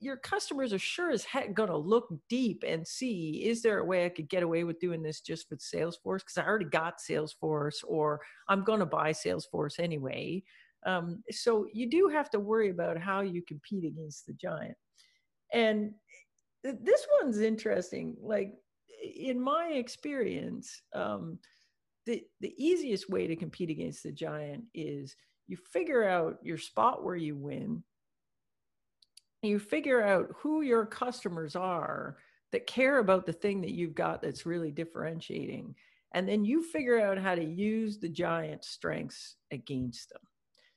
[0.04, 3.86] your customers are sure as heck going to look deep and see is there a
[3.86, 7.00] way I could get away with doing this just with Salesforce because I already got
[7.00, 10.44] Salesforce or I'm going to buy Salesforce anyway.
[10.86, 14.76] Um, so you do have to worry about how you compete against the giant.
[15.54, 15.94] And
[16.64, 18.18] this one's interesting.
[18.22, 18.54] Like
[19.02, 21.40] in my experience, um,
[22.06, 25.16] the the easiest way to compete against the giant is
[25.48, 27.84] you figure out your spot where you win
[29.44, 32.18] you figure out who your customers are
[32.52, 35.76] that care about the thing that you've got that's really differentiating
[36.14, 40.22] and then you figure out how to use the giant strengths against them.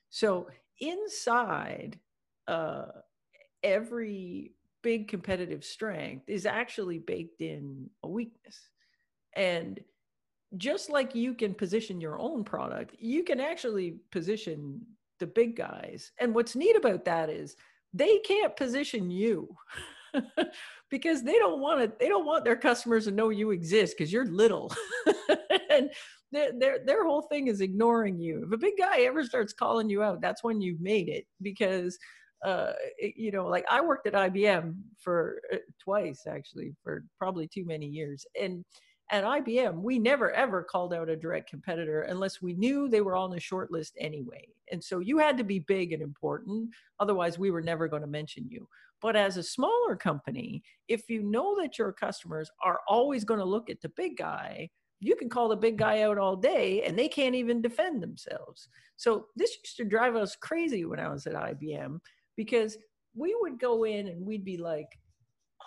[0.09, 0.47] So
[0.79, 1.99] inside
[2.47, 2.87] uh,
[3.63, 8.69] every big competitive strength is actually baked in a weakness.
[9.35, 9.79] And
[10.55, 14.81] just like you can position your own product you can actually position
[15.19, 16.11] the big guys.
[16.19, 17.55] And what's neat about that is
[17.93, 19.47] they can't position you
[20.89, 24.11] because they don't want to they don't want their customers to know you exist because
[24.11, 24.73] you're little.
[25.69, 25.91] And
[26.31, 28.43] their, their their whole thing is ignoring you.
[28.45, 31.97] If a big guy ever starts calling you out that's when you've made it because
[32.45, 37.47] uh it, you know like i worked at ibm for uh, twice actually for probably
[37.47, 38.25] too many years.
[38.39, 38.63] And
[39.11, 43.15] at IBM, we never ever called out a direct competitor unless we knew they were
[43.15, 44.47] on the short list anyway.
[44.71, 46.69] And so you had to be big and important.
[46.99, 48.67] Otherwise, we were never going to mention you.
[49.01, 53.45] But as a smaller company, if you know that your customers are always going to
[53.45, 56.97] look at the big guy, you can call the big guy out all day and
[56.97, 58.67] they can't even defend themselves.
[58.95, 61.99] So this used to drive us crazy when I was at IBM
[62.35, 62.77] because
[63.15, 64.87] we would go in and we'd be like,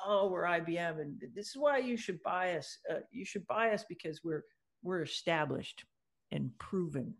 [0.04, 2.78] oh, we're IBM, and this is why you should buy us.
[2.90, 4.44] Uh, you should buy us because we're
[4.82, 5.84] we're established
[6.32, 7.12] and proven,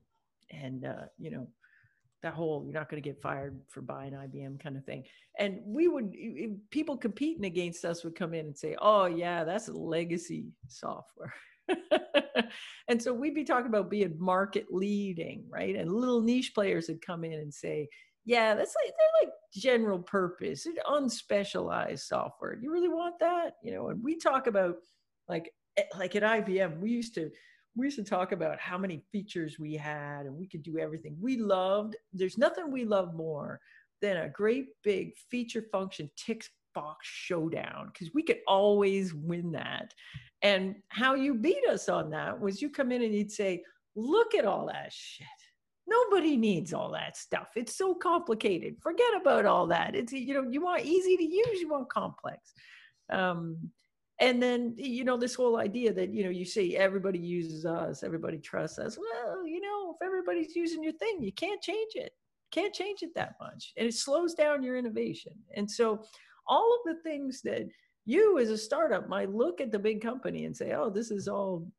[0.50, 1.48] and uh, you know
[2.22, 5.04] that whole you're not going to get fired for buying IBM kind of thing.
[5.38, 6.12] And we would
[6.70, 11.34] people competing against us would come in and say, "Oh yeah, that's legacy software."
[12.88, 15.76] and so we'd be talking about being market leading, right?
[15.76, 17.88] And little niche players would come in and say,
[18.24, 22.58] yeah, that's like they're like general purpose, unspecialized software.
[22.60, 23.54] You really want that?
[23.62, 24.76] You know, and we talk about
[25.28, 27.30] like eh, like at IBM, we used to
[27.76, 31.16] we used to talk about how many features we had and we could do everything.
[31.20, 33.60] We loved, there's nothing we love more
[34.02, 36.44] than a great big feature function tick
[36.74, 39.92] box showdown because we could always win that.
[40.42, 43.62] And how you beat us on that was you come in and you'd say,
[43.94, 45.26] look at all that shit
[45.90, 47.48] Nobody needs all that stuff.
[47.56, 48.76] It's so complicated.
[48.80, 49.96] Forget about all that.
[49.96, 52.52] It's you know you want easy to use, you want complex.
[53.10, 53.70] Um,
[54.20, 58.02] and then you know this whole idea that you know you say everybody uses us,
[58.02, 58.98] everybody trusts us.
[58.98, 62.12] Well, you know if everybody's using your thing, you can't change it.
[62.52, 65.32] Can't change it that much, and it slows down your innovation.
[65.56, 66.02] And so
[66.46, 67.68] all of the things that
[68.06, 71.28] you as a startup might look at the big company and say, oh, this is
[71.28, 71.70] all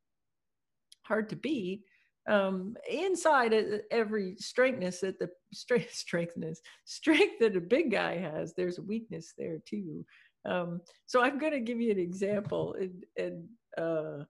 [1.04, 1.82] hard to beat
[2.30, 3.54] um, inside
[3.90, 9.34] every strengthness that the strength strengthness strength that a big guy has, there's a weakness
[9.38, 10.06] there too.
[10.46, 14.24] Um, so I'm going to give you an example, and, and uh,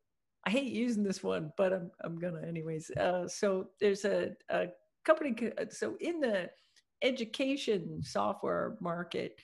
[0.46, 2.92] I hate using this one, but I'm I'm gonna anyways.
[2.92, 4.68] Uh, so there's a, a
[5.06, 5.36] company.
[5.70, 6.50] So in the
[7.04, 9.40] education software market,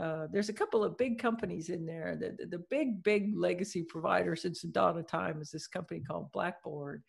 [0.00, 2.16] uh, there's a couple of big companies in there.
[2.18, 6.32] The, the big, big legacy provider since the dawn of time is this company called
[6.32, 7.02] Blackboard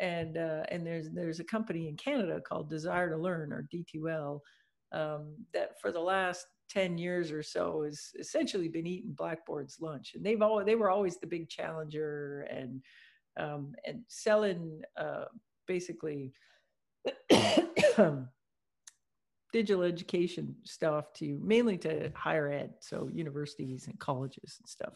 [0.00, 4.40] and uh, and there's there's a company in Canada called Desire2Learn or D2L
[4.92, 10.14] um, that for the last 10 years or so has essentially been eating Blackboard's lunch,
[10.14, 12.82] and they've always they were always the big challenger and
[13.38, 15.24] um, and selling uh,
[15.66, 16.32] basically
[19.52, 24.94] digital education stuff to mainly to higher ed, so universities and colleges and stuff,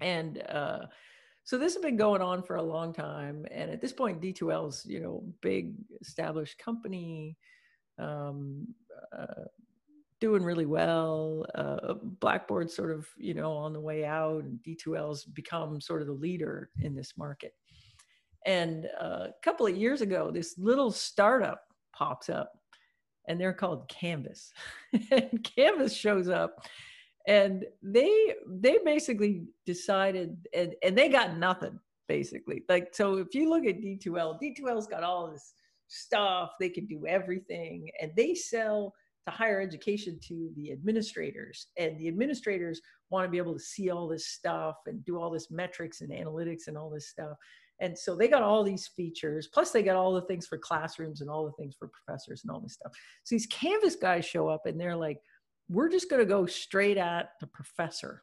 [0.00, 0.86] and uh,
[1.44, 4.84] so this has been going on for a long time and at this point d2l's
[4.84, 7.36] you know big established company
[7.98, 8.66] um,
[9.16, 9.44] uh,
[10.20, 15.24] doing really well uh, blackboard sort of you know on the way out and d2l's
[15.24, 17.54] become sort of the leader in this market.
[18.46, 21.62] And uh, a couple of years ago this little startup
[21.92, 22.52] pops up
[23.28, 24.52] and they're called canvas.
[25.10, 26.66] And canvas shows up
[27.26, 32.62] and they they basically decided and and they got nothing basically.
[32.68, 35.52] Like so if you look at d2l d2l's got all this
[35.88, 38.92] stuff they can do everything and they sell
[39.26, 43.90] to higher education to the administrators and the administrators want to be able to see
[43.90, 47.36] all this stuff and do all this metrics and analytics and all this stuff.
[47.80, 51.20] And so they got all these features plus they got all the things for classrooms
[51.20, 52.92] and all the things for professors and all this stuff.
[53.24, 55.18] So these canvas guys show up and they're like
[55.68, 58.22] we're just going to go straight at the professor.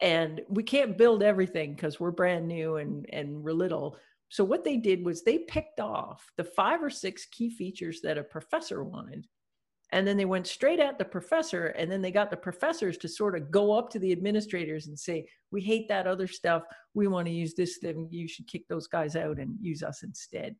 [0.00, 3.96] And we can't build everything because we're brand new and and we're little.
[4.28, 8.18] So what they did was they picked off the five or six key features that
[8.18, 9.26] a professor wanted
[9.92, 13.08] and then they went straight at the professor and then they got the professors to
[13.08, 16.62] sort of go up to the administrators and say we hate that other stuff
[16.94, 20.02] we want to use this thing you should kick those guys out and use us
[20.02, 20.54] instead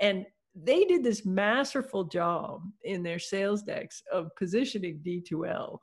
[0.00, 5.78] and they did this masterful job in their sales decks of positioning D2L.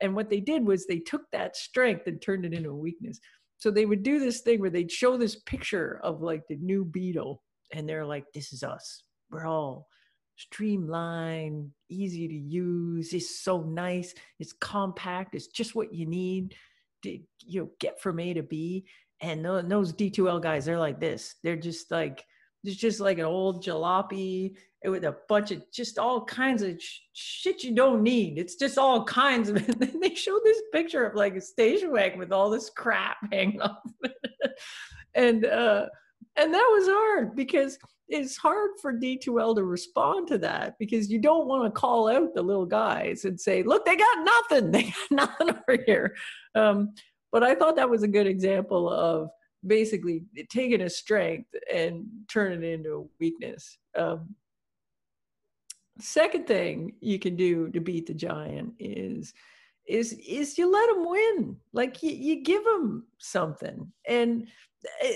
[0.00, 3.18] And what they did was they took that strength and turned it into a weakness.
[3.58, 6.84] So they would do this thing where they'd show this picture of like the new
[6.84, 9.04] Beetle, and they're like, "This is us.
[9.30, 9.86] We're all
[10.36, 13.12] streamlined, easy to use.
[13.12, 14.14] It's so nice.
[14.38, 15.34] It's compact.
[15.34, 16.54] It's just what you need
[17.02, 18.84] to you know get from A to B."
[19.20, 21.36] And those D2L guys, they're like this.
[21.44, 22.24] They're just like
[22.64, 27.00] it's just like an old jalopy with a bunch of just all kinds of sh-
[27.12, 28.38] shit you don't need.
[28.38, 29.56] It's just all kinds of.
[29.68, 33.60] And they showed this picture of like a station wagon with all this crap hanging
[33.60, 33.78] off.
[35.14, 35.86] and uh
[36.36, 37.78] and that was hard because
[38.08, 42.34] it's hard for D2L to respond to that because you don't want to call out
[42.34, 44.70] the little guys and say, look, they got nothing.
[44.70, 46.14] They got nothing over here.
[46.54, 46.94] Um,
[47.30, 49.30] but I thought that was a good example of
[49.66, 53.78] basically taking a strength and turning it into a weakness.
[53.96, 54.34] Um,
[55.98, 59.32] second thing you can do to beat the giant is
[59.86, 64.46] is is you let them win like you, you give them something and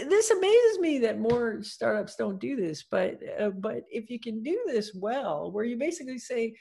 [0.09, 4.43] this amazes me that more startups don't do this but uh, but if you can
[4.43, 6.55] do this well where you basically say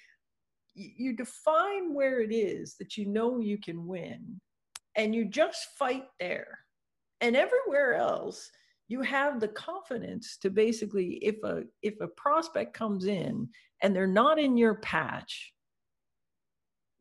[0.73, 4.39] you define where it is that you know you can win
[4.95, 6.59] and you just fight there
[7.21, 8.49] and everywhere else
[8.87, 13.47] you have the confidence to basically if a if a prospect comes in
[13.81, 15.53] and they're not in your patch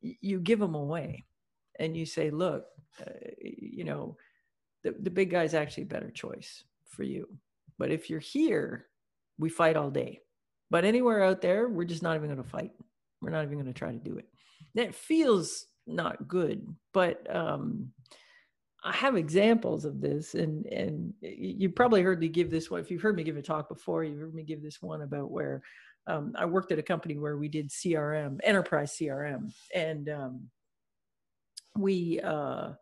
[0.00, 1.24] you give them away
[1.78, 2.66] and you say look
[3.00, 4.16] uh, you know
[4.84, 7.26] the, the big guy's actually a better choice for you.
[7.78, 8.86] But if you're here
[9.36, 10.20] we fight all day.
[10.70, 12.70] But anywhere out there we're just not even going to fight.
[13.20, 14.28] We're not even going to try to do it.
[14.74, 17.92] That feels not good but um
[18.84, 22.80] I have examples of this, and and you probably heard me give this one.
[22.80, 25.30] If you've heard me give a talk before, you've heard me give this one about
[25.30, 25.62] where
[26.06, 30.50] um, I worked at a company where we did CRM, enterprise CRM, and um,
[31.78, 32.72] we uh,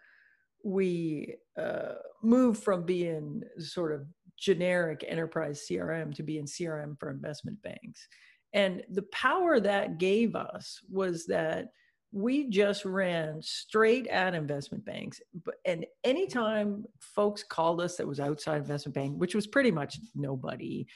[0.65, 4.07] we uh, moved from being sort of
[4.39, 8.09] generic enterprise CRM to being CRM for investment banks.
[8.53, 11.69] And the power that gave us was that
[12.13, 15.21] we just ran straight at investment banks.
[15.65, 20.87] And anytime folks called us that was outside investment bank, which was pretty much nobody,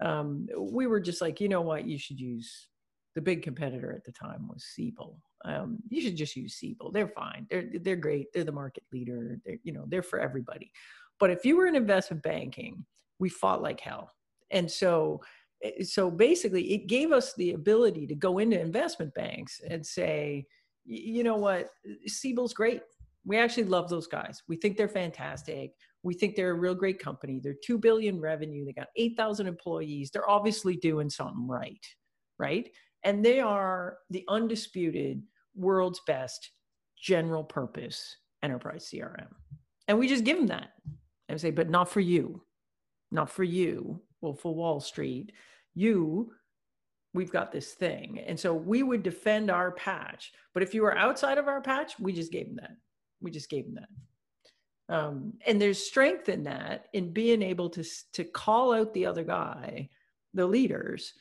[0.00, 2.68] um, we were just like, you know what, you should use
[3.14, 5.18] the big competitor at the time was Siebel.
[5.44, 6.92] Um, you should just use Siebel.
[6.92, 7.46] They're fine.
[7.50, 8.32] They're they're great.
[8.32, 9.38] They're the market leader.
[9.44, 10.72] They're you know they're for everybody.
[11.18, 12.84] But if you were in investment banking,
[13.18, 14.10] we fought like hell.
[14.50, 15.20] And so
[15.62, 20.46] eh, so basically, it gave us the ability to go into investment banks and say,
[20.84, 21.70] you know what?
[22.06, 22.82] Siebel's great.
[23.24, 24.42] We actually love those guys.
[24.48, 25.72] We think they're fantastic.
[26.04, 27.40] We think they're a real great company.
[27.42, 28.64] They're 2 billion revenue.
[28.64, 30.10] They got 8,000 employees.
[30.12, 31.84] They're obviously doing something right,
[32.38, 32.70] right?
[33.06, 35.22] And they are the undisputed
[35.54, 36.50] world's best
[37.00, 39.28] general purpose enterprise CRM.
[39.88, 40.72] And we just give them that
[41.28, 42.42] and say, but not for you,
[43.10, 45.32] not for you, well, for Wall Street.
[45.74, 46.32] You
[47.14, 48.20] we've got this thing.
[48.26, 50.32] And so we would defend our patch.
[50.52, 52.76] But if you were outside of our patch, we just gave them that.
[53.22, 54.94] We just gave them that.
[54.94, 59.24] Um, and there's strength in that, in being able to, to call out the other
[59.24, 59.88] guy,
[60.34, 61.14] the leaders.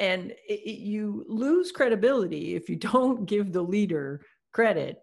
[0.00, 4.22] And it, it, you lose credibility if you don't give the leader
[4.52, 4.98] credit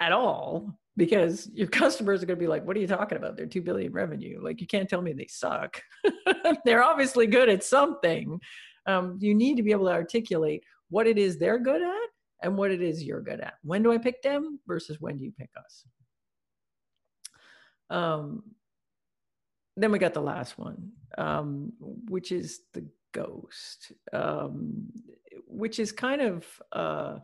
[0.00, 3.36] at all because your customers are going to be like what are you talking about
[3.36, 5.80] they're 2 billion revenue like you can't tell me they suck
[6.64, 8.38] they're obviously good at something
[8.86, 12.08] um, you need to be able to articulate what it is they're good at
[12.42, 13.54] and what it is you're good at.
[13.62, 15.84] When do I pick them versus when do you pick us?
[17.90, 18.42] Um,
[19.76, 21.72] then we got the last one, um,
[22.08, 24.90] which is the ghost, um,
[25.46, 27.18] which is kind of uh,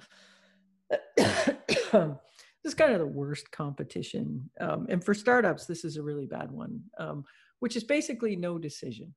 [1.17, 2.19] this
[2.65, 4.51] is kind of the worst competition.
[4.61, 7.25] Um, and for startups, this is a really bad one, um,
[7.61, 9.15] which is basically no decision.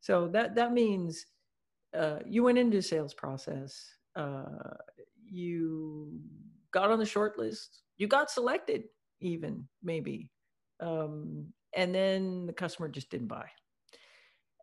[0.00, 1.26] So that that means
[1.96, 3.86] uh, you went into sales process,
[4.16, 4.74] uh,
[5.24, 6.20] you
[6.72, 8.84] got on the short list, you got selected,
[9.20, 10.30] even maybe,
[10.80, 13.46] um, and then the customer just didn't buy.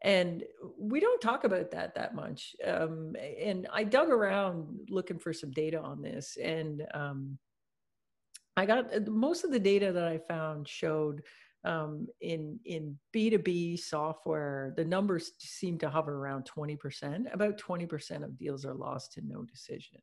[0.01, 0.43] And
[0.77, 2.55] we don't talk about that that much.
[2.65, 7.37] Um, and I dug around looking for some data on this, and um,
[8.55, 11.23] I got most of the data that I found showed
[11.65, 18.37] um, in in b2b software the numbers seem to hover around 20% about 20% of
[18.37, 19.99] deals are lost to no decision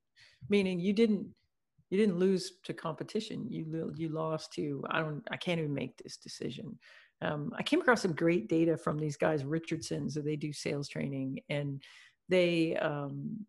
[0.50, 1.26] meaning you didn't
[1.88, 5.96] you didn't lose to competition you you lost to i don't i can't even make
[5.96, 6.78] this decision
[7.22, 10.88] um, i came across some great data from these guys richardsons so they do sales
[10.88, 11.82] training and
[12.28, 13.46] they um,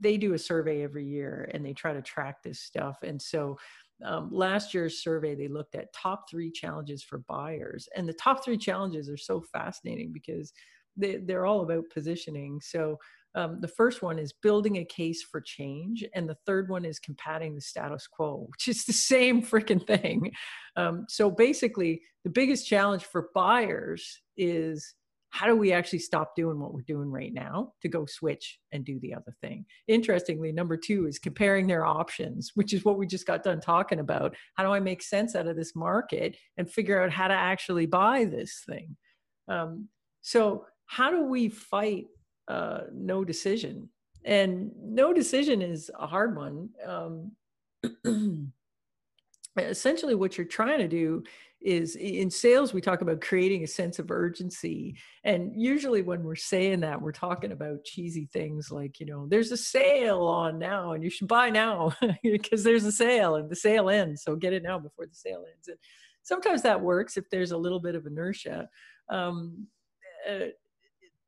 [0.00, 2.98] they do a survey every year and they try to track this stuff.
[3.02, 3.58] And so
[4.04, 7.88] um, last year's survey, they looked at top three challenges for buyers.
[7.96, 10.52] And the top three challenges are so fascinating because
[10.96, 12.60] they, they're all about positioning.
[12.62, 12.98] So
[13.34, 16.98] um, the first one is building a case for change, and the third one is
[16.98, 20.32] combating the status quo, which is the same freaking thing.
[20.76, 24.94] Um, so basically, the biggest challenge for buyers is
[25.32, 28.84] how do we actually stop doing what we're doing right now to go switch and
[28.84, 29.64] do the other thing?
[29.86, 34.00] Interestingly, number two is comparing their options, which is what we just got done talking
[34.00, 34.34] about.
[34.54, 37.86] How do I make sense out of this market and figure out how to actually
[37.86, 38.96] buy this thing?
[39.46, 39.88] Um,
[40.20, 42.06] so, how do we fight
[42.50, 43.88] uh, no decision?
[44.24, 46.68] And no decision is a hard one.
[46.84, 47.32] Um,
[49.58, 51.22] essentially, what you're trying to do
[51.60, 56.34] is in sales we talk about creating a sense of urgency and usually when we're
[56.34, 60.92] saying that we're talking about cheesy things like you know there's a sale on now
[60.92, 61.92] and you should buy now
[62.22, 65.44] because there's a sale and the sale ends so get it now before the sale
[65.54, 65.76] ends and
[66.22, 68.66] sometimes that works if there's a little bit of inertia
[69.10, 69.66] um,
[70.26, 70.46] uh,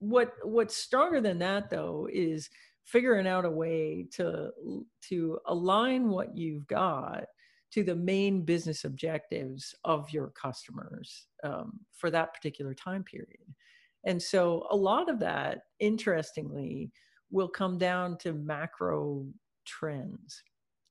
[0.03, 2.51] what what's stronger than that though is
[2.85, 4.51] figuring out a way to
[5.01, 7.25] to align what you've got
[7.71, 13.55] to the main business objectives of your customers um, for that particular time period.
[14.05, 16.91] And so a lot of that, interestingly,
[17.31, 19.25] will come down to macro
[19.65, 20.43] trends.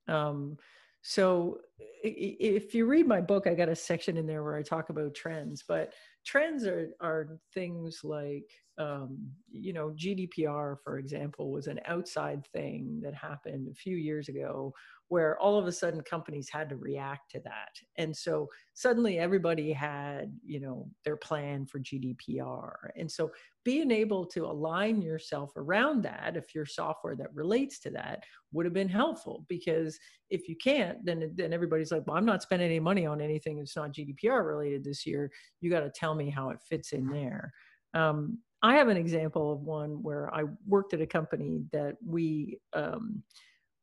[0.08, 0.58] Um,
[1.04, 1.60] so
[2.04, 5.14] if you read my book, I got a section in there where I talk about
[5.14, 5.94] trends, but
[6.26, 9.18] trends are, are things like, um,
[9.52, 14.74] you know, GDPR, for example, was an outside thing that happened a few years ago
[15.10, 17.78] where all of a sudden companies had to react to that.
[17.98, 23.30] And so suddenly everybody had you know their plan for gdpr and so
[23.66, 28.66] being able to align yourself around that if your software that relates to that would
[28.66, 30.00] have been helpful because
[30.30, 33.58] if you can't then then everybody's like well i'm not spending any money on anything
[33.58, 35.32] that's not gdpr related this year.
[35.60, 37.54] You got to tell me how it fits in there.
[37.94, 42.60] Um, i have an example of one where i worked at a company that we
[42.74, 43.24] um,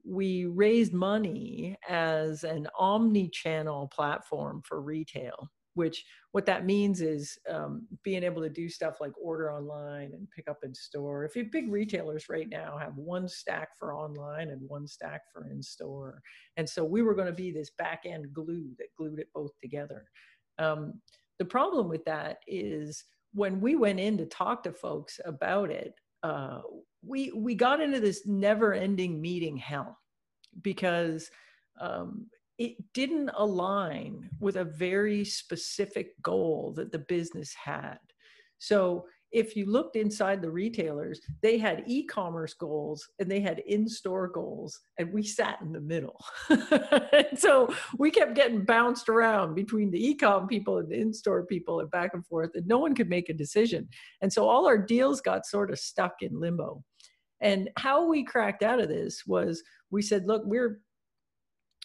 [0.04, 7.86] we raised money as an omni-channel platform for retail which what that means is um,
[8.02, 11.24] being able to do stuff like order online and pick up in store.
[11.24, 15.48] If you big retailers right now have one stack for online and one stack for
[15.48, 16.20] in store
[16.56, 19.52] and so we were going to be this back end glue that glued it both
[19.62, 20.04] together.
[20.58, 21.00] Um,
[21.38, 23.04] the problem with that is
[23.34, 26.60] when we went in to talk to folks about it uh,
[27.02, 29.96] we we got into this never ending meeting hell
[30.62, 31.30] because
[31.80, 32.26] um,
[32.58, 37.98] it didn't align with a very specific goal that the business had.
[38.58, 44.28] So if you looked inside the retailers, they had e-commerce goals and they had in-store
[44.28, 46.18] goals, and we sat in the middle.
[47.36, 51.90] so we kept getting bounced around between the e-com people and the in-store people and
[51.90, 53.86] back and forth, and no one could make a decision.
[54.22, 56.82] And so all our deals got sort of stuck in limbo.
[57.40, 60.80] And how we cracked out of this was we said, look, we're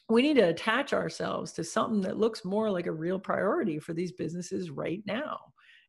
[0.10, 3.94] we need to attach ourselves to something that looks more like a real priority for
[3.94, 5.39] these businesses right now.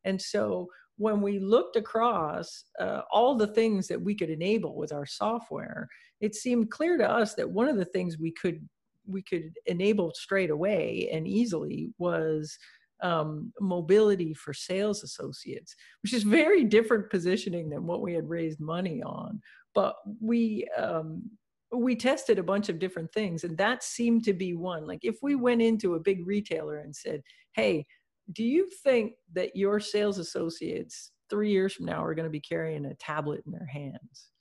[0.05, 0.67] And so
[0.97, 5.87] when we looked across uh, all the things that we could enable with our software,
[6.21, 8.67] it seemed clear to us that one of the things we could
[9.07, 12.57] we could enable straight away and easily was
[13.03, 18.59] um, mobility for sales associates, which is very different positioning than what we had raised
[18.59, 19.41] money on.
[19.75, 21.29] But we um,
[21.71, 24.87] we tested a bunch of different things, and that seemed to be one.
[24.87, 27.21] Like if we went into a big retailer and said,
[27.53, 27.85] "Hey,
[28.33, 32.39] do you think that your sales associates three years from now are going to be
[32.39, 34.31] carrying a tablet in their hands?"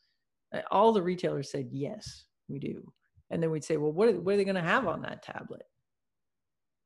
[0.55, 2.93] Uh, all the retailers said, "Yes, we do."
[3.31, 5.23] And then we'd say, "Well, what are, what are they going to have on that
[5.23, 5.63] tablet?"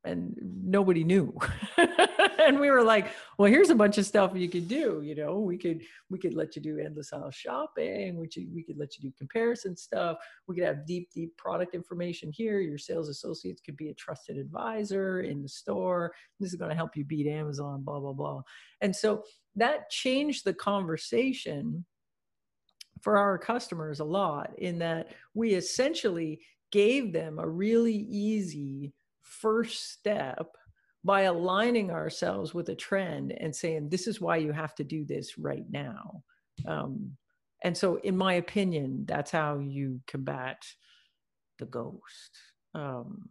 [0.05, 1.37] and nobody knew
[2.47, 5.39] and we were like well here's a bunch of stuff you could do you know
[5.41, 8.97] we could we could let you do endless aisle shopping we could, we could let
[8.97, 13.61] you do comparison stuff we could have deep deep product information here your sales associates
[13.61, 17.27] could be a trusted advisor in the store this is going to help you beat
[17.27, 18.43] amazon blah blah blah.
[18.81, 19.25] And so
[19.57, 21.85] that changed the conversation
[23.01, 29.93] for our customers a lot in that we essentially gave them a really easy first
[29.93, 30.49] step
[31.05, 35.05] by aligning ourselves with a trend and saying, this is why you have to do
[35.05, 36.23] this right now.
[36.67, 37.17] Um,
[37.65, 40.63] and so, in my opinion, that's how you combat
[41.59, 42.39] the ghost.
[42.75, 43.29] Um,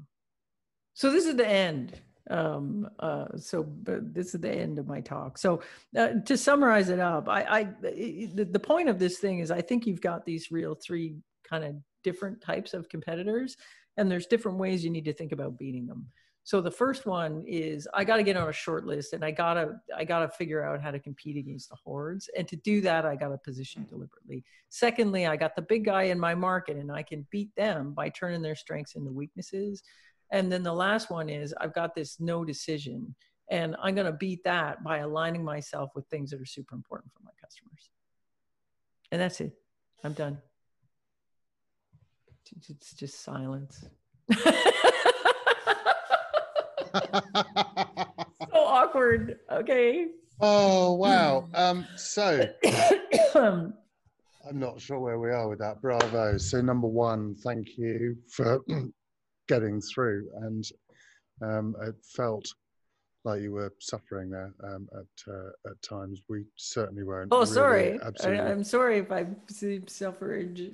[0.93, 2.01] so, this is the end.
[2.30, 5.38] Um, uh, so, this is the end of my talk.
[5.38, 5.61] So,
[5.97, 9.61] uh, to summarize it up, I, I the, the point of this thing is, I
[9.61, 11.15] think you've got these real three
[11.49, 13.55] kind of different types of competitors,
[13.95, 16.07] and there's different ways you need to think about beating them.
[16.48, 19.32] So the first one is I got to get on a short list and I
[19.32, 22.56] got to I got to figure out how to compete against the hordes and to
[22.56, 23.89] do that I got to position mm.
[23.89, 24.45] deliberately.
[24.70, 28.08] Secondly, I got the big guy in my market and I can beat them by
[28.08, 29.84] turning their strengths into weaknesses.
[30.32, 33.14] And then the last one is I've got this no decision
[33.52, 37.12] and I'm going to beat that by aligning myself with things that are super important
[37.12, 37.89] for my customers.
[39.12, 39.52] And that's it.
[40.02, 40.38] I'm done.
[42.70, 43.84] It's just silence.
[48.52, 49.40] so awkward.
[49.52, 50.08] Okay.
[50.40, 51.48] Oh wow.
[51.54, 52.48] Um, so
[53.36, 55.82] I'm not sure where we are with that.
[55.82, 56.38] Bravo.
[56.38, 58.62] So number one, thank you for
[59.48, 60.64] getting through, and
[61.42, 62.46] um, it felt
[63.28, 66.22] like you were suffering there um, at uh, at times.
[66.30, 67.30] We certainly weren't.
[67.32, 68.00] Oh, really, sorry.
[68.02, 69.26] I, am sorry if I
[69.88, 70.72] suffered.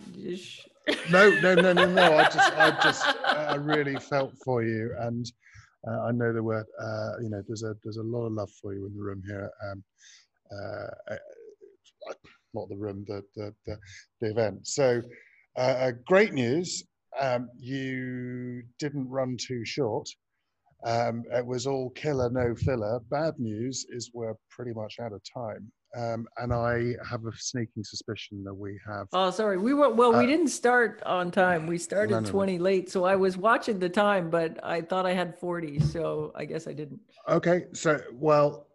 [1.09, 2.17] no, no, no, no, no.
[2.17, 5.25] I just, I just, I really felt for you, and
[5.87, 8.73] I know there were, uh, you know, there's a there's a lot of love for
[8.73, 9.51] you in the room here.
[9.69, 9.83] Um,
[10.51, 11.15] uh,
[12.53, 13.77] not the room, the the the,
[14.21, 14.67] the event.
[14.67, 15.01] So,
[15.57, 16.83] uh, great news.
[17.19, 20.07] Um, you didn't run too short.
[20.85, 22.99] Um, it was all killer, no filler.
[23.09, 25.71] Bad news is we're pretty much out of time.
[25.95, 29.07] Um, and I have a sneaking suspicion that we have.
[29.13, 29.57] Oh, sorry.
[29.59, 30.15] We were well.
[30.15, 31.67] Uh, we didn't start on time.
[31.67, 32.63] We started no, no, twenty no.
[32.63, 36.45] late, so I was watching the time, but I thought I had forty, so I
[36.45, 36.99] guess I didn't.
[37.29, 38.67] Okay, so well,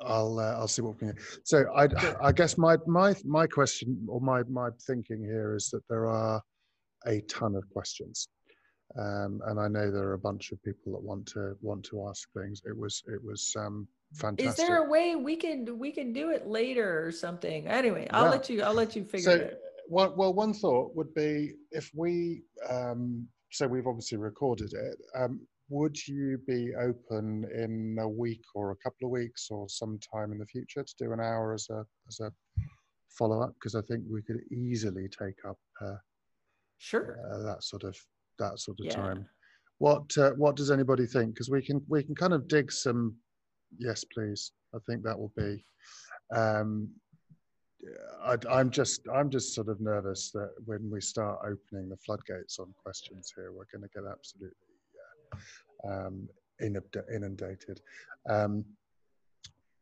[0.00, 1.16] I'll uh, I'll see what we can.
[1.42, 1.88] So I
[2.22, 6.40] I guess my my my question or my my thinking here is that there are
[7.06, 8.28] a ton of questions.
[8.96, 12.06] Um, and I know there are a bunch of people that want to want to
[12.08, 12.62] ask things.
[12.64, 14.50] It was it was um, fantastic.
[14.50, 17.66] Is there a way we could we could do it later or something?
[17.66, 18.30] Anyway, I'll yeah.
[18.30, 19.60] let you I'll let you figure so, it.
[19.88, 24.96] Well, well, one thought would be if we um, so we've obviously recorded it.
[25.14, 30.32] Um, would you be open in a week or a couple of weeks or sometime
[30.32, 32.30] in the future to do an hour as a as a
[33.08, 33.54] follow up?
[33.54, 35.96] Because I think we could easily take up uh,
[36.78, 37.96] sure uh, that sort of
[38.38, 38.96] that sort of yeah.
[38.96, 39.26] time.
[39.78, 41.34] What uh, what does anybody think?
[41.34, 43.16] Because we can we can kind of dig some.
[43.78, 44.52] Yes, please.
[44.74, 45.64] I think that will be.
[46.34, 46.90] Um,
[48.24, 52.58] I, am just I'm just sort of nervous that when we start opening the floodgates
[52.58, 54.56] on questions here, we're going to get absolutely
[55.84, 56.28] uh, um,
[56.60, 57.80] inundated.
[58.30, 58.64] Um,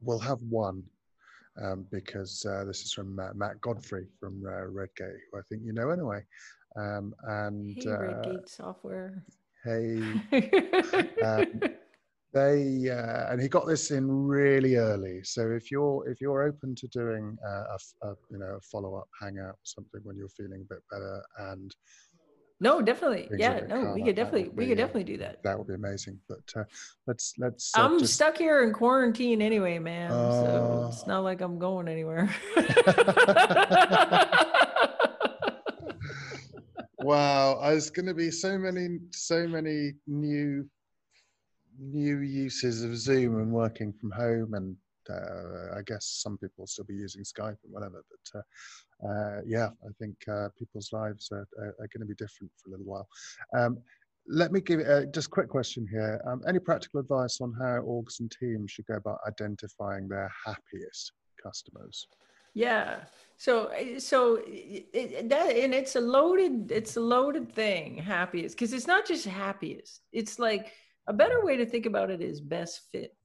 [0.01, 0.83] we'll have one
[1.63, 5.63] um, because uh, this is from uh, Matt Godfrey from uh, Redgate, who I think
[5.65, 6.25] you know anyway.
[6.77, 9.25] Um, and hey, Redgate Software.
[9.65, 10.01] Hey,
[11.25, 11.61] um,
[12.33, 15.23] they uh, and he got this in really early.
[15.25, 19.09] So if you're if you're open to doing a, a you know a follow up
[19.21, 21.75] hangout or something when you're feeling a bit better and
[22.63, 23.27] no, definitely.
[23.39, 25.43] Yeah, no, we could definitely, we could definitely do that.
[25.43, 26.21] That would be amazing.
[26.29, 26.65] But uh,
[27.07, 27.73] let's let's.
[27.75, 28.13] Uh, I'm just...
[28.13, 30.11] stuck here in quarantine anyway, man.
[30.11, 30.45] Uh...
[30.45, 32.29] So it's not like I'm going anywhere.
[36.99, 40.69] wow, there's going to be so many, so many new,
[41.81, 44.77] new uses of Zoom and working from home, and
[45.09, 48.05] uh, I guess some people will still be using Skype and whatever.
[48.11, 52.15] But uh, uh, yeah, I think uh, people's lives are, are, are going to be
[52.15, 53.09] different for a little while.
[53.57, 53.79] Um,
[54.29, 56.21] let me give uh, just a quick question here.
[56.27, 61.13] Um, any practical advice on how orgs and teams should go about identifying their happiest
[61.43, 62.07] customers?
[62.55, 63.01] Yeah.
[63.37, 68.87] So, so it, that, and it's a loaded, it's a loaded thing, happiest, because it's
[68.87, 70.03] not just happiest.
[70.13, 70.73] It's like
[71.11, 73.17] a better way to think about it is best fit.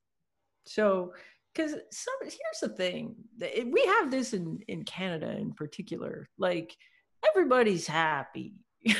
[0.65, 1.13] So
[1.53, 6.75] because some here's the thing we have this in in canada in particular like
[7.29, 8.55] everybody's happy.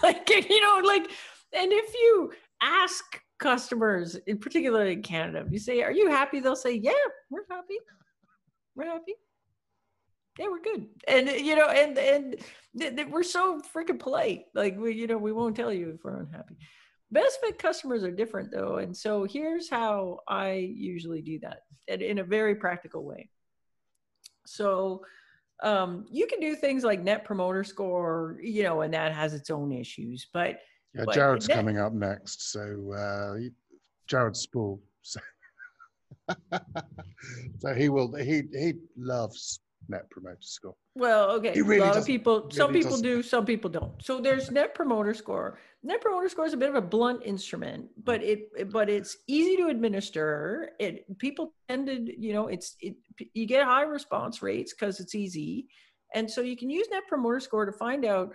[0.00, 1.10] Like you know like
[1.52, 6.38] and if you ask customers in particular in canada you say are you happy?
[6.38, 6.92] they'll say yeah
[7.30, 7.78] we're happy.
[8.76, 9.14] We're happy.
[10.38, 10.86] Yeah we're good.
[11.08, 12.36] And you know and and
[12.78, 14.44] th- th- we're so freaking polite.
[14.54, 16.56] Like we you know we won't tell you if we're unhappy
[17.12, 18.76] Best fit customers are different though.
[18.78, 23.28] And so here's how I usually do that in a very practical way.
[24.46, 25.04] So
[25.62, 29.50] um, you can do things like net promoter score, you know, and that has its
[29.50, 30.26] own issues.
[30.32, 30.60] But
[30.94, 32.50] yeah, Jared's net- coming up next.
[32.50, 33.48] So uh,
[34.06, 34.80] Jared Spool.
[35.02, 35.20] So,
[37.58, 40.74] so he will, he, he loves net promoter score.
[40.94, 41.60] Well, okay.
[41.60, 43.04] Really a lot of people, really some people doesn't.
[43.04, 43.92] do, some people don't.
[44.02, 45.58] So there's net promoter score.
[45.82, 49.56] Net promoter score is a bit of a blunt instrument, but it, but it's easy
[49.56, 50.70] to administer.
[50.78, 52.94] It people tend to, you know, it's it.
[53.34, 55.66] You get high response rates because it's easy,
[56.14, 58.32] and so you can use net promoter score to find out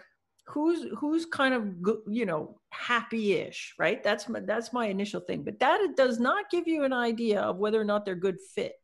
[0.47, 1.65] who's who's kind of
[2.07, 6.67] you know happy-ish right that's my that's my initial thing but that does not give
[6.67, 8.75] you an idea of whether or not they're good fit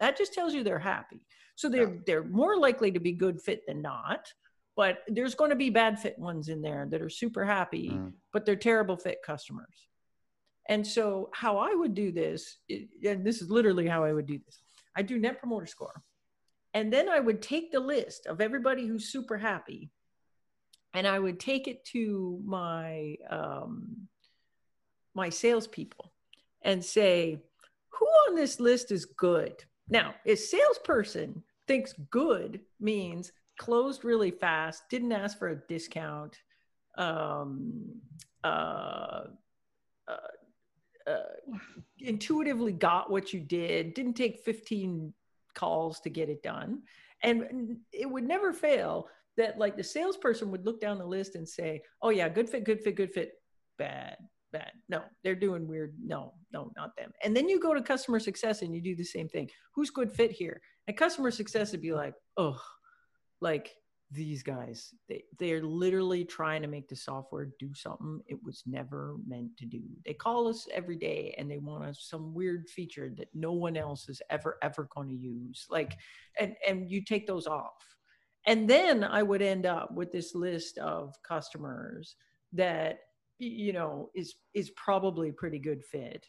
[0.00, 1.20] that just tells you they're happy
[1.54, 2.00] so they're yeah.
[2.06, 4.32] they're more likely to be good fit than not
[4.76, 8.12] but there's going to be bad fit ones in there that are super happy mm.
[8.32, 9.88] but they're terrible fit customers
[10.68, 14.38] and so how i would do this and this is literally how i would do
[14.44, 14.60] this
[14.96, 16.02] i do net promoter score
[16.72, 19.90] and then i would take the list of everybody who's super happy
[20.94, 24.08] and I would take it to my um,
[25.14, 26.12] my salespeople
[26.62, 27.42] and say,
[27.90, 34.84] "Who on this list is good?" Now, a salesperson thinks good means closed really fast,
[34.90, 36.36] didn't ask for a discount,
[36.96, 38.00] um,
[38.42, 39.24] uh,
[40.08, 40.16] uh,
[41.06, 41.18] uh,
[41.98, 45.12] intuitively got what you did, didn't take 15
[45.54, 46.82] calls to get it done.
[47.22, 51.48] And it would never fail that like the salesperson would look down the list and
[51.48, 53.32] say, "Oh yeah, good fit, good fit, good fit,
[53.78, 54.16] bad,
[54.54, 54.72] bad.
[54.88, 55.94] No, they're doing weird.
[56.02, 59.04] No, no, not them." And then you go to customer success and you do the
[59.04, 59.50] same thing.
[59.74, 60.60] Who's good fit here?
[60.86, 62.60] And customer success would be like, "Oh,
[63.40, 63.74] like
[64.14, 69.16] these guys they they're literally trying to make the software do something it was never
[69.26, 73.10] meant to do they call us every day and they want us some weird feature
[73.16, 75.96] that no one else is ever ever going to use like
[76.38, 77.96] and and you take those off
[78.46, 82.16] and then i would end up with this list of customers
[82.52, 82.98] that
[83.38, 86.26] you know is is probably pretty good fit.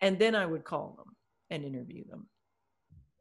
[0.00, 1.14] And then i would call them
[1.50, 2.28] and interview them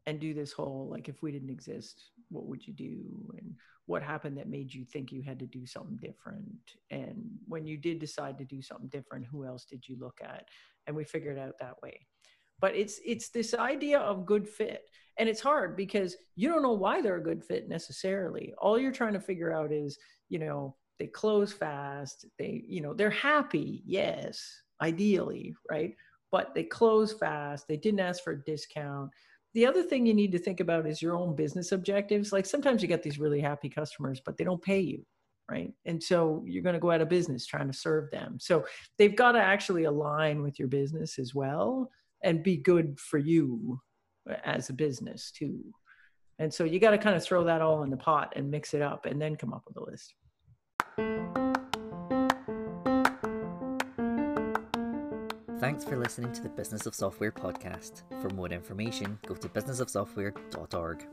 [0.08, 3.04] and do this whole like if we didn't exist what would you do?
[3.38, 3.54] And
[3.86, 6.46] what happened that made you think you had to do something different?
[6.90, 10.46] And when you did decide to do something different who else did you look at?
[10.88, 12.08] And we figured out that way.
[12.60, 14.84] But it's it's this idea of good fit.
[15.18, 18.54] And it's hard because you don't know why they're a good fit necessarily.
[18.58, 19.98] All you're trying to figure out is
[20.30, 25.96] you know they close fast they you know they're happy yes ideally right?
[26.32, 29.12] But they close fast they didn't ask for a discount.
[29.54, 32.32] The other thing you need to think about is your own business objectives.
[32.32, 35.06] Like sometimes you get these really happy customers but they don't pay you
[35.50, 35.74] right?
[35.86, 38.38] And so you're going to go out of business trying to serve them.
[38.40, 38.66] So
[38.98, 41.90] they've got to actually align with your business as well
[42.24, 43.82] and be good for you
[44.46, 45.60] as a business too.
[46.40, 48.74] And so you got to kind of throw that all in the pot and mix
[48.74, 50.16] it up and then come up with a list.
[55.60, 58.04] Thanks for listening to the Business of Software podcast.
[58.22, 61.08] For more information, go to businessofsoftware.org.